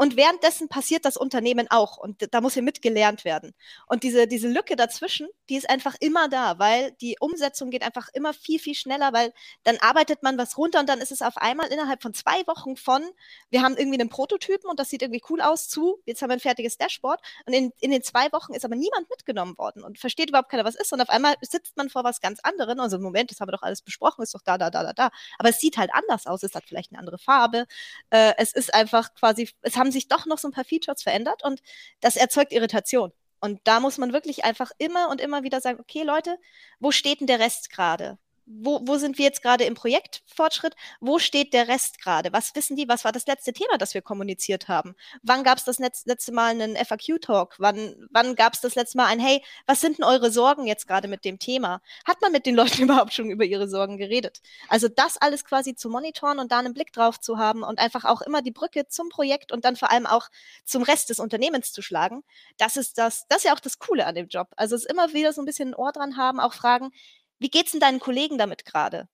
[0.00, 3.52] Und währenddessen passiert das Unternehmen auch und da muss hier mitgelernt werden.
[3.88, 8.08] Und diese, diese Lücke dazwischen, die ist einfach immer da, weil die Umsetzung geht einfach
[8.12, 9.32] immer viel, viel schneller, weil
[9.64, 12.76] dann arbeitet man was runter und dann ist es auf einmal innerhalb von zwei Wochen
[12.76, 13.02] von,
[13.50, 16.36] wir haben irgendwie einen Prototypen und das sieht irgendwie cool aus zu, jetzt haben wir
[16.36, 19.98] ein fertiges Dashboard und in, in den zwei Wochen ist aber niemand mitgenommen worden und
[19.98, 22.80] versteht überhaupt keiner, was ist und auf einmal sitzt man vor was ganz anderem drin.
[22.80, 24.92] Also im Moment, das haben wir doch alles besprochen, ist doch da, da, da, da,
[24.92, 25.10] da.
[25.38, 26.42] Aber es sieht halt anders aus.
[26.42, 27.66] Es hat vielleicht eine andere Farbe.
[28.10, 31.44] Äh, es ist einfach quasi, es haben sich doch noch so ein paar Features verändert
[31.44, 31.60] und
[32.00, 33.12] das erzeugt Irritation.
[33.40, 36.38] Und da muss man wirklich einfach immer und immer wieder sagen, okay, Leute,
[36.80, 38.18] wo steht denn der Rest gerade?
[38.48, 40.74] Wo, wo sind wir jetzt gerade im Projektfortschritt?
[41.00, 42.32] Wo steht der Rest gerade?
[42.32, 42.88] Was wissen die?
[42.88, 44.94] Was war das letzte Thema, das wir kommuniziert haben?
[45.22, 47.56] Wann gab es das letzte Mal einen FAQ-Talk?
[47.58, 50.88] Wann, wann gab es das letzte Mal ein, hey, was sind denn eure Sorgen jetzt
[50.88, 51.82] gerade mit dem Thema?
[52.06, 54.40] Hat man mit den Leuten überhaupt schon über ihre Sorgen geredet?
[54.68, 58.04] Also das alles quasi zu monitoren und da einen Blick drauf zu haben und einfach
[58.04, 60.28] auch immer die Brücke zum Projekt und dann vor allem auch
[60.64, 62.24] zum Rest des Unternehmens zu schlagen,
[62.56, 64.48] das ist das, das ist ja auch das Coole an dem Job.
[64.56, 66.92] Also es immer wieder so ein bisschen ein Ohr dran haben, auch fragen,
[67.38, 69.08] wie geht's denn deinen Kollegen damit gerade?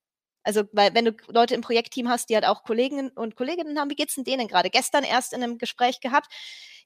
[0.44, 3.90] Also, weil wenn du Leute im Projektteam hast, die halt auch Kolleginnen und Kolleginnen haben,
[3.90, 4.68] wie geht's denn denen gerade?
[4.70, 6.32] Gestern erst in einem Gespräch gehabt.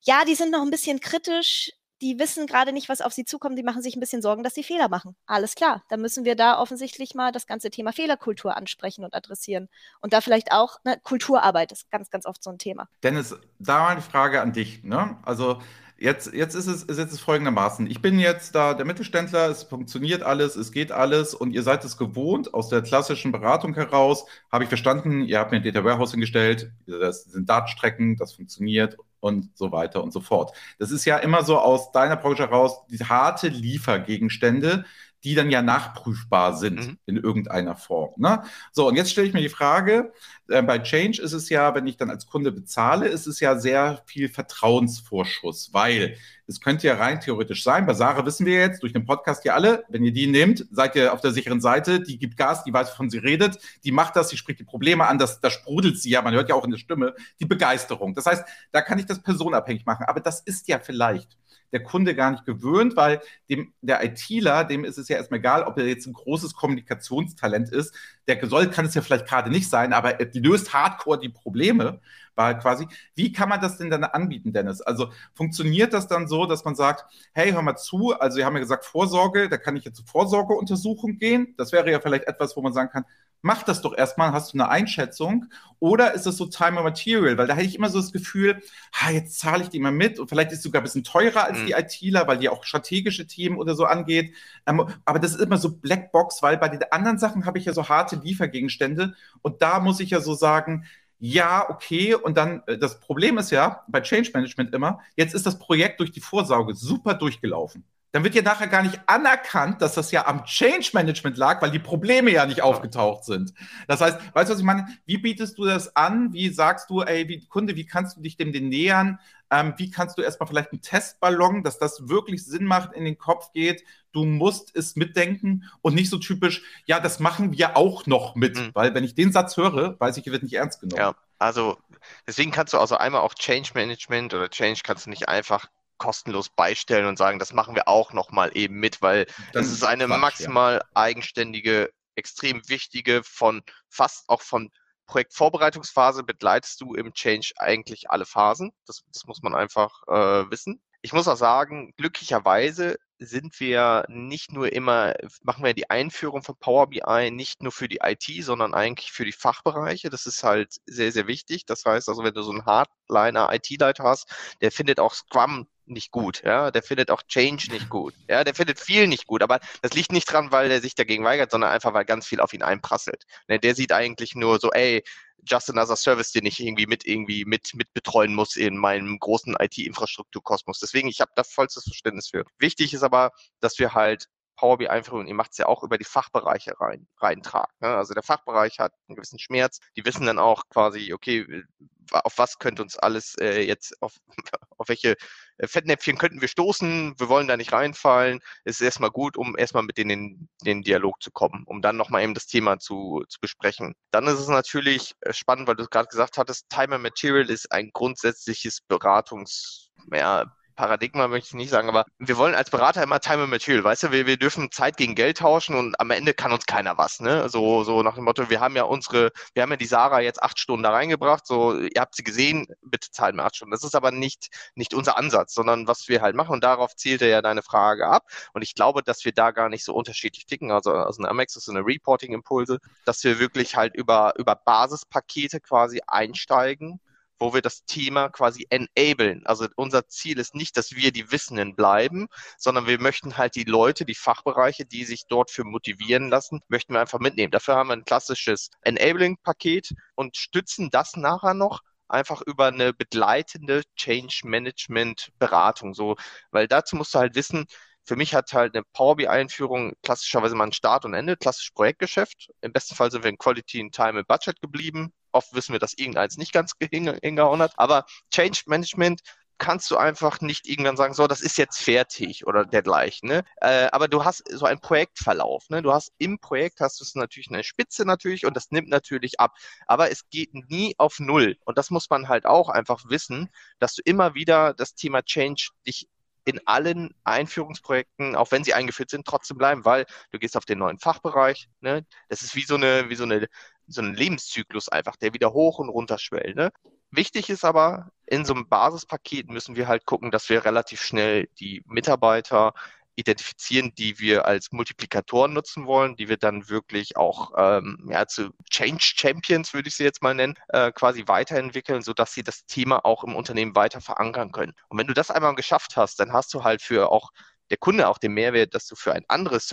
[0.03, 1.73] Ja, die sind noch ein bisschen kritisch.
[2.01, 3.59] Die wissen gerade nicht, was auf sie zukommt.
[3.59, 5.17] Die machen sich ein bisschen Sorgen, dass sie Fehler machen.
[5.27, 5.83] Alles klar.
[5.89, 9.69] Dann müssen wir da offensichtlich mal das ganze Thema Fehlerkultur ansprechen und adressieren.
[10.01, 12.89] Und da vielleicht auch ne, Kulturarbeit ist ganz, ganz oft so ein Thema.
[13.03, 14.85] Dennis, da mal eine Frage an dich.
[14.85, 15.19] Ne?
[15.25, 15.61] Also,
[16.01, 17.91] Jetzt, jetzt ist es, ist jetzt folgendermaßen.
[17.91, 21.85] Ich bin jetzt da der Mittelständler, es funktioniert alles, es geht alles und ihr seid
[21.85, 22.55] es gewohnt.
[22.55, 26.71] Aus der klassischen Beratung heraus habe ich verstanden, ihr habt mir ein Data Warehouse hingestellt,
[26.87, 30.57] das sind Datenstrecken, das funktioniert und so weiter und so fort.
[30.79, 34.85] Das ist ja immer so aus deiner Branche heraus die harte Liefergegenstände,
[35.25, 36.99] die dann ja nachprüfbar sind mhm.
[37.07, 38.13] in irgendeiner Form.
[38.17, 38.43] Ne?
[38.73, 40.13] So, und jetzt stelle ich mir die Frage,
[40.49, 43.59] äh, bei Change ist es ja, wenn ich dann als Kunde bezahle, ist es ja
[43.59, 48.83] sehr viel Vertrauensvorschuss, weil es könnte ja rein theoretisch sein, bei Sarah wissen wir jetzt
[48.83, 52.01] durch den Podcast ja alle, wenn ihr die nehmt, seid ihr auf der sicheren Seite,
[52.01, 55.07] die gibt Gas, die weiß, wovon sie redet, die macht das, die spricht die Probleme
[55.07, 58.15] an, das, da sprudelt sie ja, man hört ja auch in der Stimme, die Begeisterung.
[58.15, 61.37] Das heißt, da kann ich das personabhängig machen, aber das ist ja vielleicht
[61.73, 65.63] der Kunde gar nicht gewöhnt, weil dem, der ITler, dem ist es ja erstmal egal,
[65.65, 67.95] ob er jetzt ein großes Kommunikationstalent ist.
[68.27, 72.01] Der soll, kann es ja vielleicht gerade nicht sein, aber er löst hardcore die Probleme,
[72.35, 74.81] weil quasi, wie kann man das denn dann anbieten, Dennis?
[74.81, 78.55] Also funktioniert das dann so, dass man sagt, hey, hör mal zu, also wir haben
[78.55, 81.55] ja gesagt Vorsorge, da kann ich jetzt zur Vorsorgeuntersuchung gehen.
[81.57, 83.05] Das wäre ja vielleicht etwas, wo man sagen kann,
[83.43, 85.47] mach das doch erstmal, hast du eine Einschätzung?
[85.79, 87.39] Oder ist es so Time and Material?
[87.39, 88.61] Weil da hätte ich immer so das Gefühl,
[88.93, 91.45] ha, jetzt zahle ich die mal mit und vielleicht ist es sogar ein bisschen teurer
[91.45, 91.67] als mhm.
[91.67, 94.35] die ITler, weil die auch strategische Themen oder so angeht.
[94.67, 97.73] Ähm, aber das ist immer so Blackbox, weil bei den anderen Sachen habe ich ja
[97.73, 100.85] so harte Liefergegenstände und da muss ich ja so sagen,
[101.21, 105.47] ja, okay, und dann äh, das Problem ist ja bei Change Management immer, jetzt ist
[105.47, 109.95] das Projekt durch die Vorsorge super durchgelaufen dann wird ja nachher gar nicht anerkannt, dass
[109.95, 113.53] das ja am Change Management lag, weil die Probleme ja nicht aufgetaucht sind.
[113.87, 114.87] Das heißt, weißt du, was ich meine?
[115.05, 116.33] Wie bietest du das an?
[116.33, 119.19] Wie sagst du, ey, wie, Kunde, wie kannst du dich dem denn nähern?
[119.51, 123.19] Ähm, wie kannst du erstmal vielleicht einen Testballon, dass das wirklich Sinn macht, in den
[123.19, 123.83] Kopf geht?
[124.13, 128.57] Du musst es mitdenken und nicht so typisch, ja, das machen wir auch noch mit.
[128.57, 128.71] Mhm.
[128.75, 131.01] Weil wenn ich den Satz höre, weiß ich, er wird nicht ernst genommen.
[131.01, 131.79] Ja, also
[132.27, 135.67] deswegen kannst du also einmal auch Change Management oder Change kannst du nicht einfach
[135.99, 140.07] kostenlos beistellen und sagen, das machen wir auch nochmal eben mit, weil das ist eine
[140.07, 140.83] Quatsch, maximal ja.
[140.95, 144.71] eigenständige, extrem wichtige von fast auch von
[145.07, 148.73] Projektvorbereitungsphase begleitest du im Change eigentlich alle Phasen.
[148.87, 150.81] Das, das muss man einfach äh, wissen.
[151.01, 156.57] Ich muss auch sagen, glücklicherweise sind wir nicht nur immer, machen wir die Einführung von
[156.57, 160.11] Power BI nicht nur für die IT, sondern eigentlich für die Fachbereiche.
[160.11, 161.67] Das ist halt sehr, sehr wichtig.
[161.67, 164.31] Das heißt also, wenn du so einen Hardliner IT-Leiter hast,
[164.61, 168.55] der findet auch Scrum nicht gut, ja, der findet auch Change nicht gut, ja, der
[168.55, 171.71] findet viel nicht gut, aber das liegt nicht dran, weil er sich dagegen weigert, sondern
[171.71, 173.25] einfach, weil ganz viel auf ihn einprasselt.
[173.49, 175.03] Ne, der sieht eigentlich nur so, ey,
[175.47, 179.57] just another service, den ich irgendwie mit irgendwie mit mit betreuen muss in meinem großen
[179.59, 180.81] IT-Infrastrukturkosmos.
[180.81, 182.45] Deswegen, ich habe da vollstes Verständnis für.
[182.59, 184.27] Wichtig ist aber, dass wir halt
[184.59, 187.73] Power BI Einführung, ihr macht es ja auch über die Fachbereiche rein, reintragen.
[187.81, 187.89] Ne?
[187.89, 189.79] Also der Fachbereich hat einen gewissen Schmerz.
[189.97, 191.63] Die wissen dann auch quasi, okay,
[192.11, 194.15] auf was könnte uns alles äh, jetzt, auf,
[194.79, 195.17] auf welche
[195.59, 198.41] äh, Fettnäpfchen könnten wir stoßen, wir wollen da nicht reinfallen.
[198.65, 201.97] Es ist erstmal gut, um erstmal mit denen in den Dialog zu kommen, um dann
[201.97, 203.95] nochmal eben das Thema zu, zu besprechen.
[204.11, 207.71] Dann ist es natürlich äh, spannend, weil du gerade gesagt hattest, Time and Material ist
[207.71, 210.45] ein grundsätzliches Beratungs- ja,
[210.79, 214.05] Paradigma möchte ich nicht sagen, aber wir wollen als Berater immer Time and Material, weißt
[214.05, 217.19] du, wir, wir dürfen Zeit gegen Geld tauschen und am Ende kann uns keiner was,
[217.19, 217.49] ne?
[217.49, 220.41] So, so nach dem Motto, wir haben ja unsere, wir haben ja die Sarah jetzt
[220.41, 223.73] acht Stunden da reingebracht, so, ihr habt sie gesehen, bitte zahlt mir acht Stunden.
[223.73, 227.27] Das ist aber nicht, nicht unser Ansatz, sondern was wir halt machen und darauf zielte
[227.27, 230.71] ja deine Frage ab und ich glaube, dass wir da gar nicht so unterschiedlich ticken,
[230.71, 236.01] also, also eine Amex ist eine Reporting-Impulse, dass wir wirklich halt über, über Basispakete quasi
[236.07, 237.01] einsteigen
[237.39, 239.47] wo wir das Thema quasi enablen.
[239.47, 243.65] Also unser Ziel ist nicht, dass wir die Wissenden bleiben, sondern wir möchten halt die
[243.65, 247.51] Leute, die Fachbereiche, die sich dort für motivieren lassen, möchten wir einfach mitnehmen.
[247.51, 253.83] Dafür haben wir ein klassisches Enabling-Paket und stützen das nachher noch einfach über eine begleitende
[253.97, 256.17] Change Management Beratung, so,
[256.51, 257.67] weil dazu musst du halt wissen,
[258.05, 262.51] für mich hat halt eine Power BI-Einführung klassischerweise mal ein Start und Ende, klassisches Projektgeschäft.
[262.63, 265.13] Im besten Fall sind wir in Quality in Time und Budget geblieben.
[265.33, 267.73] Oft wissen wir, dass irgendeins nicht ganz hingehauen hat.
[267.77, 269.21] Aber Change Management
[269.59, 273.29] kannst du einfach nicht irgendwann sagen, so, das ist jetzt fertig oder dergleichen.
[273.29, 273.45] Ne?
[273.57, 275.69] Äh, aber du hast so einen Projektverlauf.
[275.69, 275.83] Ne?
[275.83, 279.41] Du hast im Projekt hast du es natürlich eine Spitze natürlich und das nimmt natürlich
[279.41, 279.55] ab.
[279.87, 281.57] Aber es geht nie auf Null.
[281.65, 285.71] Und das muss man halt auch einfach wissen, dass du immer wieder das Thema Change
[285.87, 286.09] dich
[286.45, 290.79] in allen Einführungsprojekten, auch wenn sie eingeführt sind, trotzdem bleiben, weil du gehst auf den
[290.79, 291.69] neuen Fachbereich.
[291.81, 292.07] Ne?
[292.31, 293.49] Das ist wie so eine, wie so eine,
[293.89, 296.57] so ein Lebenszyklus einfach, der wieder hoch und runter schwellt.
[296.57, 296.71] Ne?
[297.11, 301.49] Wichtig ist aber, in so einem Basispaket müssen wir halt gucken, dass wir relativ schnell
[301.59, 302.75] die Mitarbeiter
[303.17, 308.51] identifizieren, die wir als Multiplikatoren nutzen wollen, die wir dann wirklich auch ähm, ja, zu
[308.71, 313.05] Change Champions, würde ich sie jetzt mal nennen, äh, quasi weiterentwickeln, sodass sie das Thema
[313.05, 314.73] auch im Unternehmen weiter verankern können.
[314.89, 317.31] Und wenn du das einmal geschafft hast, dann hast du halt für auch
[317.71, 319.67] der Kunde auch den Mehrwert, dass du für ein anderes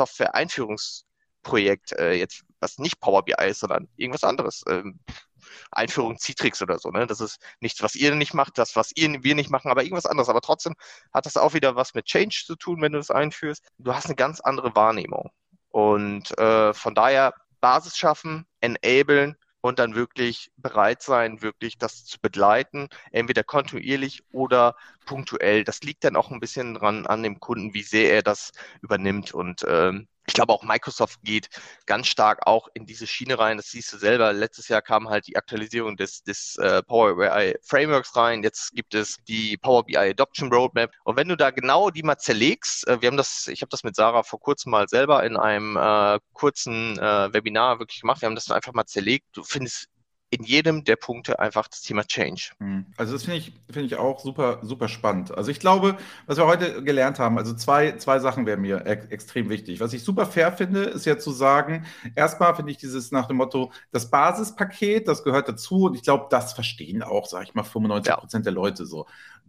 [1.46, 5.00] Software-Einführungsprojekt äh, jetzt, was nicht Power BI ist, sondern irgendwas anderes, ähm,
[5.72, 6.90] Einführung Citrix oder so.
[6.90, 7.06] Ne?
[7.06, 10.06] Das ist nichts, was ihr nicht macht, das, was ihr, wir nicht machen, aber irgendwas
[10.06, 10.30] anderes.
[10.30, 10.76] Aber trotzdem
[11.14, 13.64] hat das auch wieder was mit Change zu tun, wenn du das einführst.
[13.78, 15.30] Du hast eine ganz andere Wahrnehmung.
[15.70, 22.20] Und äh, von daher Basis schaffen, enablen und dann wirklich bereit sein, wirklich das zu
[22.22, 25.64] begleiten, entweder kontinuierlich oder punktuell.
[25.64, 29.34] Das liegt dann auch ein bisschen dran an dem Kunden, wie sehr er das übernimmt.
[29.34, 31.50] Und ähm, ich glaube auch Microsoft geht
[31.86, 33.58] ganz stark auch in diese Schiene rein.
[33.58, 34.34] Das siehst du selber.
[34.34, 38.44] Letztes Jahr kam halt die Aktualisierung des, des äh, Power BI Frameworks rein.
[38.44, 40.92] Jetzt gibt es die Power BI Adoption Roadmap.
[41.04, 43.84] Und wenn du da genau die mal zerlegst, äh, wir haben das, ich habe das
[43.84, 48.22] mit Sarah vor kurzem mal selber in einem äh, kurzen äh, Webinar wirklich gemacht.
[48.22, 49.26] Wir haben das einfach mal zerlegt.
[49.34, 49.88] Du findest
[50.38, 52.52] in jedem der Punkte einfach das Thema Change.
[52.60, 52.86] Hm.
[52.98, 55.36] Also das finde ich, finde ich auch super, super spannend.
[55.36, 58.96] Also ich glaube, was wir heute gelernt haben, also zwei, zwei Sachen wären mir e
[59.10, 59.80] extrem wichtig.
[59.80, 63.38] Was ich super fair finde, ist ja zu sagen, erstmal finde ich dieses nach dem
[63.38, 67.64] Motto, das Basispaket, das gehört dazu und ich glaube, das verstehen auch, sage ich mal,
[67.64, 68.52] 95 Prozent ja.
[68.52, 69.06] der Leute so.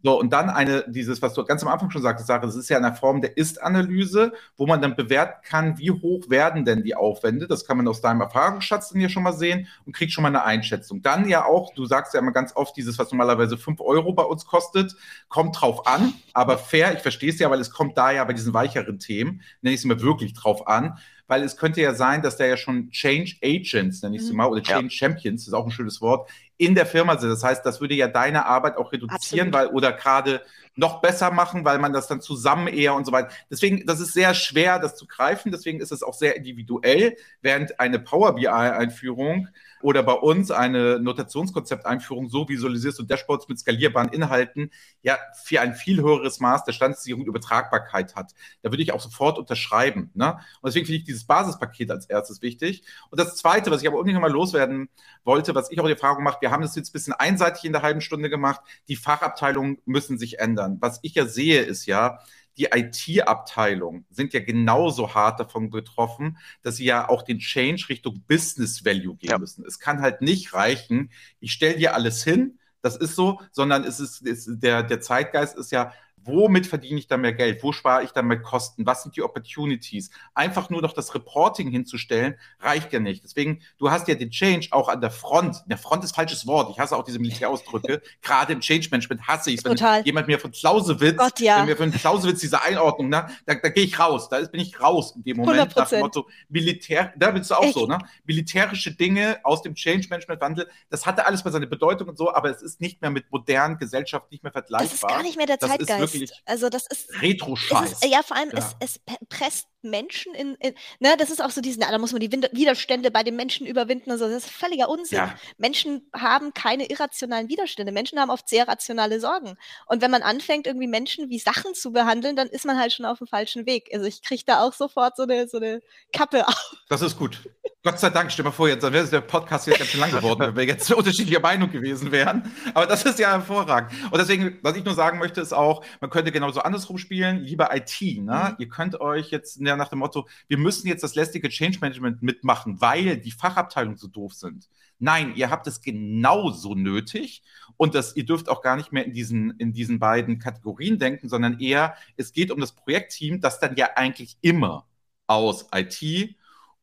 [0.06, 2.68] So, und dann eine, dieses, was du ganz am Anfang schon sagtest, Sache, das ist
[2.68, 6.94] ja eine Form der Ist-Analyse, wo man dann bewerten kann, wie hoch werden denn die
[6.94, 7.48] Aufwände.
[7.48, 10.28] Das kann man aus deinem Erfahrungsschatz dann ja schon mal sehen und kriegt schon mal
[10.28, 11.02] eine Einschätzung.
[11.02, 14.22] Dann ja auch, du sagst ja immer ganz oft, dieses, was normalerweise 5 Euro bei
[14.22, 14.94] uns kostet,
[15.28, 18.32] kommt drauf an, aber fair, ich verstehe es ja, weil es kommt da ja bei
[18.32, 22.22] diesen weicheren Themen, nenne ich es mir wirklich drauf an weil es könnte ja sein,
[22.22, 24.38] dass da ja schon Change Agents, nenne ich sie mhm.
[24.38, 24.90] mal, oder Change ja.
[24.90, 27.30] Champions, das ist auch ein schönes Wort, in der Firma sind.
[27.30, 29.52] Das heißt, das würde ja deine Arbeit auch reduzieren, Absolut.
[29.52, 30.42] weil oder gerade
[30.74, 33.30] noch besser machen, weil man das dann zusammen eher und so weiter.
[33.50, 35.50] Deswegen, das ist sehr schwer, das zu greifen.
[35.50, 39.48] Deswegen ist es auch sehr individuell, während eine Power BI-Einführung
[39.86, 44.72] oder bei uns eine Notationskonzepteinführung, so visualisierst du Dashboards mit skalierbaren Inhalten,
[45.02, 48.32] ja, für ein viel höheres Maß der Standardisierung und Übertragbarkeit hat.
[48.62, 50.10] Da würde ich auch sofort unterschreiben.
[50.14, 50.40] Ne?
[50.60, 52.82] Und deswegen finde ich dieses Basispaket als erstes wichtig.
[53.10, 54.88] Und das Zweite, was ich aber unbedingt mal loswerden
[55.22, 57.72] wollte, was ich auch die Erfahrung mache, wir haben das jetzt ein bisschen einseitig in
[57.72, 60.78] der halben Stunde gemacht, die Fachabteilungen müssen sich ändern.
[60.80, 62.18] Was ich ja sehe, ist ja,
[62.58, 68.22] die IT-Abteilung sind ja genauso hart davon betroffen, dass sie ja auch den Change Richtung
[68.26, 69.38] Business Value gehen ja.
[69.38, 69.64] müssen.
[69.66, 74.00] Es kann halt nicht reichen, ich stelle dir alles hin, das ist so, sondern es
[74.00, 75.92] ist, ist der, der Zeitgeist ist ja,
[76.26, 77.62] womit verdiene ich dann mehr Geld?
[77.62, 78.86] Wo spare ich dann mehr Kosten?
[78.86, 80.10] Was sind die Opportunities?
[80.34, 83.24] Einfach nur noch das Reporting hinzustellen, reicht ja nicht.
[83.24, 85.62] Deswegen, du hast ja den Change auch an der Front.
[85.66, 86.70] Der Front ist falsches Wort.
[86.70, 88.02] Ich hasse auch diese Militärausdrücke.
[88.22, 89.64] Gerade im Change Management hasse ich es.
[89.64, 90.02] Wenn Total.
[90.02, 91.58] jemand mir von Clausewitz, Gott, ja.
[91.58, 94.28] wenn mir von Clausewitz diese Einordnung, ne, da, da gehe ich raus.
[94.28, 95.78] Da bin ich raus in dem Moment 100%.
[95.78, 97.74] nach dem Motto Militär, da bist du auch Echt?
[97.74, 97.98] so, ne?
[98.24, 102.32] Militärische Dinge aus dem Change Management Wandel, das hatte alles mal seine Bedeutung und so,
[102.32, 104.86] aber es ist nicht mehr mit modernen Gesellschaft nicht mehr vergleichbar.
[104.86, 108.00] Das ist gar nicht mehr der Zeitgeist wirklich also das ist Retro-Scheiß.
[108.04, 108.58] Ja, vor allem, ja.
[108.58, 112.20] Es, es presst Menschen in, in, ne, das ist auch so diesen, da muss man
[112.20, 114.28] die Widerstände bei den Menschen überwinden und so.
[114.28, 115.18] Das ist völliger Unsinn.
[115.18, 115.34] Ja.
[115.58, 117.92] Menschen haben keine irrationalen Widerstände.
[117.92, 119.56] Menschen haben oft sehr rationale Sorgen.
[119.86, 123.06] Und wenn man anfängt, irgendwie Menschen wie Sachen zu behandeln, dann ist man halt schon
[123.06, 123.90] auf dem falschen Weg.
[123.92, 126.76] Also ich kriege da auch sofort so eine, so eine Kappe auf.
[126.88, 127.40] Das ist gut.
[127.82, 130.10] Gott sei Dank, stell dir mal vor, jetzt wäre der Podcast jetzt ganz schön lang
[130.10, 132.52] geworden, wenn wir jetzt unterschiedlicher Meinung gewesen wären.
[132.74, 133.92] Aber das ist ja hervorragend.
[134.10, 137.40] Und deswegen, was ich nur sagen möchte, ist auch, man könnte genauso andersrum spielen.
[137.40, 138.50] Lieber IT, ne?
[138.50, 138.56] Mhm.
[138.58, 142.80] Ihr könnt euch jetzt nach dem Motto, wir müssen jetzt das lästige Change Management mitmachen,
[142.80, 144.68] weil die Fachabteilungen so doof sind.
[145.00, 147.42] Nein, ihr habt es genauso nötig
[147.76, 151.28] und das, ihr dürft auch gar nicht mehr in diesen, in diesen beiden Kategorien denken,
[151.28, 154.86] sondern eher, es geht um das Projektteam, das dann ja eigentlich immer
[155.26, 156.36] aus IT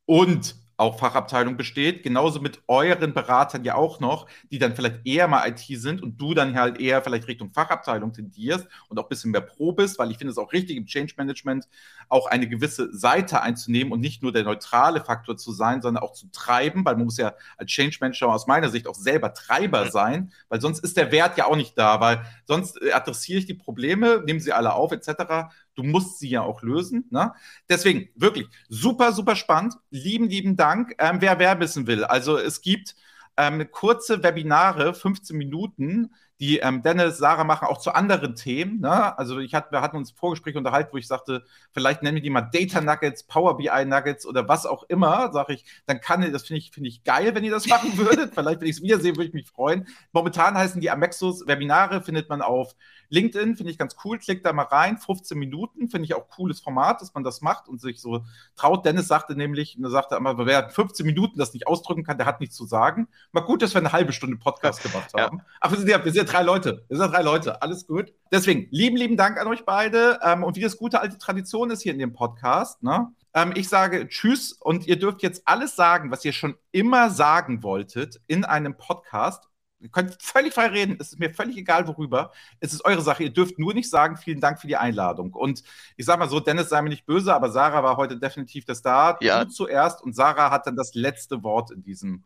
[0.06, 5.28] und auch Fachabteilung besteht, genauso mit euren Beratern ja auch noch, die dann vielleicht eher
[5.28, 9.10] mal IT sind und du dann halt eher vielleicht Richtung Fachabteilung tendierst und auch ein
[9.10, 11.68] bisschen mehr Pro bist, weil ich finde es auch richtig im Change Management
[12.10, 16.14] auch eine gewisse Seite einzunehmen und nicht nur der neutrale Faktor zu sein, sondern auch
[16.14, 19.92] zu treiben, weil man muss ja als Change Manager aus meiner Sicht auch selber Treiber
[19.92, 23.46] sein, weil sonst ist der Wert ja auch nicht da, weil sonst äh, adressiere ich
[23.46, 27.06] die Probleme, nehme sie alle auf etc du musst sie ja auch lösen.
[27.10, 27.34] Ne?
[27.70, 29.76] Deswegen wirklich super, super spannend.
[29.90, 30.96] Lieben, lieben Dank.
[31.00, 32.96] Ähm, wer wer wissen will, also es gibt
[33.38, 36.12] ähm, kurze Webinare, 15 Minuten,
[36.44, 38.82] die ähm, Dennis, Sarah machen auch zu anderen Themen.
[38.82, 39.18] Ne?
[39.18, 42.30] Also ich hatte, wir hatten uns Vorgespräche unterhalten, wo ich sagte, vielleicht nennen wir die
[42.30, 45.32] mal Data Nuggets, Power BI Nuggets oder was auch immer.
[45.32, 48.34] Sage ich, dann kann das finde ich, finde ich geil, wenn ihr das machen würdet.
[48.36, 49.88] vielleicht, wenn ich es wiedersehe, würde ich mich freuen.
[50.12, 52.76] Momentan heißen die Amexos Webinare, findet man auf
[53.14, 54.18] LinkedIn, finde ich ganz cool.
[54.18, 57.70] Klickt da mal rein, 15 Minuten, finde ich auch cooles Format, dass man das macht
[57.70, 58.26] und sich so
[58.56, 58.86] traut.
[58.86, 62.42] Dennis sagte nämlich, er sagte immer, wer 15 Minuten das nicht ausdrücken kann, der hat
[62.42, 63.08] nichts zu sagen.
[63.32, 65.38] Mal gut, dass wir eine halbe Stunde Podcast gemacht haben.
[65.38, 65.46] Ja.
[65.62, 66.86] Ach, wir sind ja, wir sind ja drei Leute.
[66.88, 67.62] Wir sind drei Leute.
[67.62, 68.14] Alles gut.
[68.32, 70.20] Deswegen, lieben, lieben Dank an euch beide.
[70.24, 73.12] Ähm, und wie das gute alte Tradition ist hier in dem Podcast, ne?
[73.36, 77.64] Ähm, ich sage Tschüss und ihr dürft jetzt alles sagen, was ihr schon immer sagen
[77.64, 79.48] wolltet in einem Podcast
[79.84, 82.32] Ihr könnt völlig frei reden, es ist mir völlig egal, worüber.
[82.62, 83.24] Es ist eure Sache.
[83.24, 85.34] Ihr dürft nur nicht sagen, vielen Dank für die Einladung.
[85.34, 85.62] Und
[85.98, 88.76] ich sage mal so, Dennis sei mir nicht böse, aber Sarah war heute definitiv der
[88.76, 89.18] Star.
[89.20, 89.44] Ja.
[89.44, 92.24] Du zuerst und Sarah hat dann das letzte Wort in diesem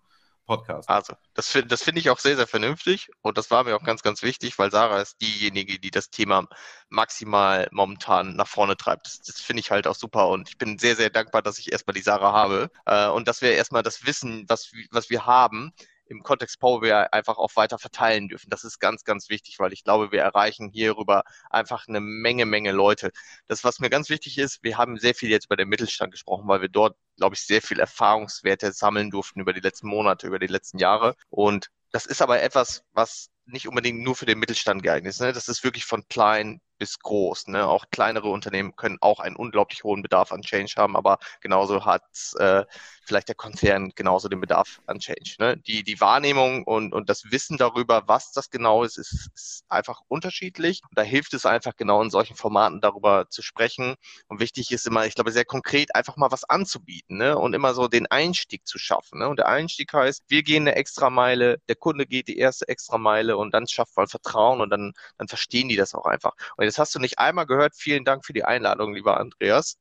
[0.47, 0.89] Podcast.
[0.89, 4.01] Also, das, das finde ich auch sehr, sehr vernünftig und das war mir auch ganz,
[4.01, 6.47] ganz wichtig, weil Sarah ist diejenige, die das Thema
[6.89, 9.05] maximal momentan nach vorne treibt.
[9.05, 11.71] Das, das finde ich halt auch super und ich bin sehr, sehr dankbar, dass ich
[11.71, 15.73] erstmal die Sarah habe äh, und dass wir erstmal das Wissen, was, was wir haben,
[16.09, 18.49] im Kontext Power BI einfach auch weiter verteilen dürfen.
[18.49, 22.71] Das ist ganz, ganz wichtig, weil ich glaube, wir erreichen hierüber einfach eine Menge, Menge
[22.71, 23.11] Leute.
[23.47, 26.47] Das, was mir ganz wichtig ist, wir haben sehr viel jetzt über den Mittelstand gesprochen,
[26.47, 30.39] weil wir dort, glaube ich, sehr viel Erfahrungswerte sammeln durften über die letzten Monate, über
[30.39, 31.15] die letzten Jahre.
[31.29, 35.21] Und das ist aber etwas, was nicht unbedingt nur für den Mittelstand geeignet ist.
[35.21, 35.33] Ne?
[35.33, 37.47] Das ist wirklich von klein bis groß.
[37.47, 37.67] Ne?
[37.67, 42.03] Auch kleinere Unternehmen können auch einen unglaublich hohen Bedarf an Change haben, aber genauso hat
[42.37, 42.65] äh,
[43.07, 45.35] vielleicht der Konzern genauso den Bedarf an Change.
[45.39, 45.57] Ne?
[45.57, 50.01] Die, die Wahrnehmung und, und das Wissen darüber, was das genau ist, ist, ist einfach
[50.07, 50.81] unterschiedlich.
[50.91, 53.95] Da hilft es einfach genau in solchen Formaten darüber zu sprechen.
[54.27, 57.37] Und wichtig ist immer, ich glaube, sehr konkret einfach mal was anzubieten ne?
[57.37, 59.19] und immer so den Einstieg zu schaffen.
[59.19, 59.27] Ne?
[59.29, 62.97] Und der Einstieg heißt, wir gehen eine extra Meile, der Kunde geht die erste extra
[62.97, 66.33] Meile und dann schafft man Vertrauen und dann, dann verstehen die das auch einfach.
[66.57, 69.77] Und jetzt hast du nicht einmal gehört, vielen Dank für die Einladung, lieber Andreas.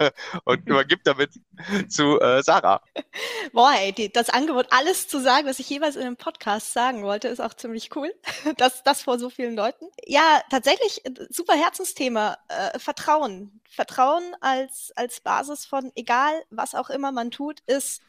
[0.44, 1.30] und übergib damit
[1.88, 2.82] zu äh, Sarah.
[3.52, 7.02] Boah, ey, die, das Angebot, alles zu sagen, was ich jeweils in einem Podcast sagen
[7.02, 8.12] wollte, ist auch ziemlich cool.
[8.56, 9.86] Das, das vor so vielen Leuten.
[10.06, 12.38] Ja, tatsächlich, äh, super Herzensthema.
[12.48, 13.60] Äh, Vertrauen.
[13.68, 18.02] Vertrauen als, als Basis von egal, was auch immer man tut, ist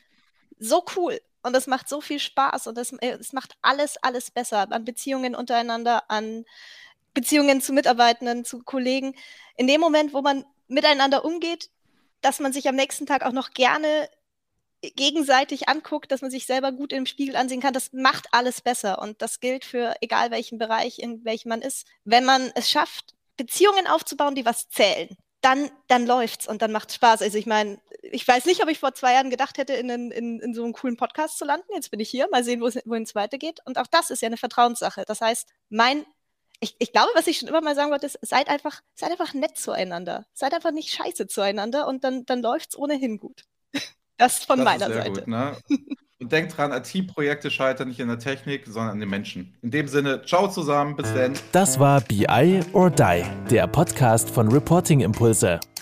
[0.59, 1.20] so cool.
[1.43, 5.36] Und es macht so viel Spaß und äh, es macht alles, alles besser an Beziehungen
[5.36, 6.45] untereinander, an
[7.14, 9.16] Beziehungen zu Mitarbeitenden, zu Kollegen.
[9.57, 11.70] In dem Moment, wo man miteinander umgeht,
[12.22, 14.09] dass man sich am nächsten Tag auch noch gerne
[14.82, 18.99] gegenseitig anguckt, dass man sich selber gut im Spiegel ansehen kann, das macht alles besser.
[18.99, 21.88] Und das gilt für egal welchen Bereich, in welchem man ist.
[22.03, 26.95] Wenn man es schafft, Beziehungen aufzubauen, die was zählen, dann, dann läuft's und dann macht's
[26.95, 27.22] Spaß.
[27.22, 30.39] Also ich meine, ich weiß nicht, ob ich vor zwei Jahren gedacht hätte, in, in,
[30.39, 31.68] in so einem coolen Podcast zu landen.
[31.74, 33.59] Jetzt bin ich hier, mal sehen, wohin es weitergeht.
[33.66, 35.03] Und auch das ist ja eine Vertrauenssache.
[35.05, 36.05] Das heißt, mein
[36.62, 39.34] ich, ich glaube, was ich schon immer mal sagen wollte, ist, seid einfach, seid einfach
[39.34, 40.26] nett zueinander.
[40.34, 43.43] Seid einfach nicht scheiße zueinander und dann, dann läuft es ohnehin gut.
[44.18, 45.22] Das von das meiner ist sehr Seite.
[45.22, 45.57] Gut, ne?
[46.20, 49.57] Und denkt dran, IT-Projekte scheitern nicht in der Technik, sondern an den Menschen.
[49.64, 51.34] In dem Sinne, ciao zusammen, bis dann.
[51.51, 55.59] Das war BI or Die, der Podcast von Reporting Impulse.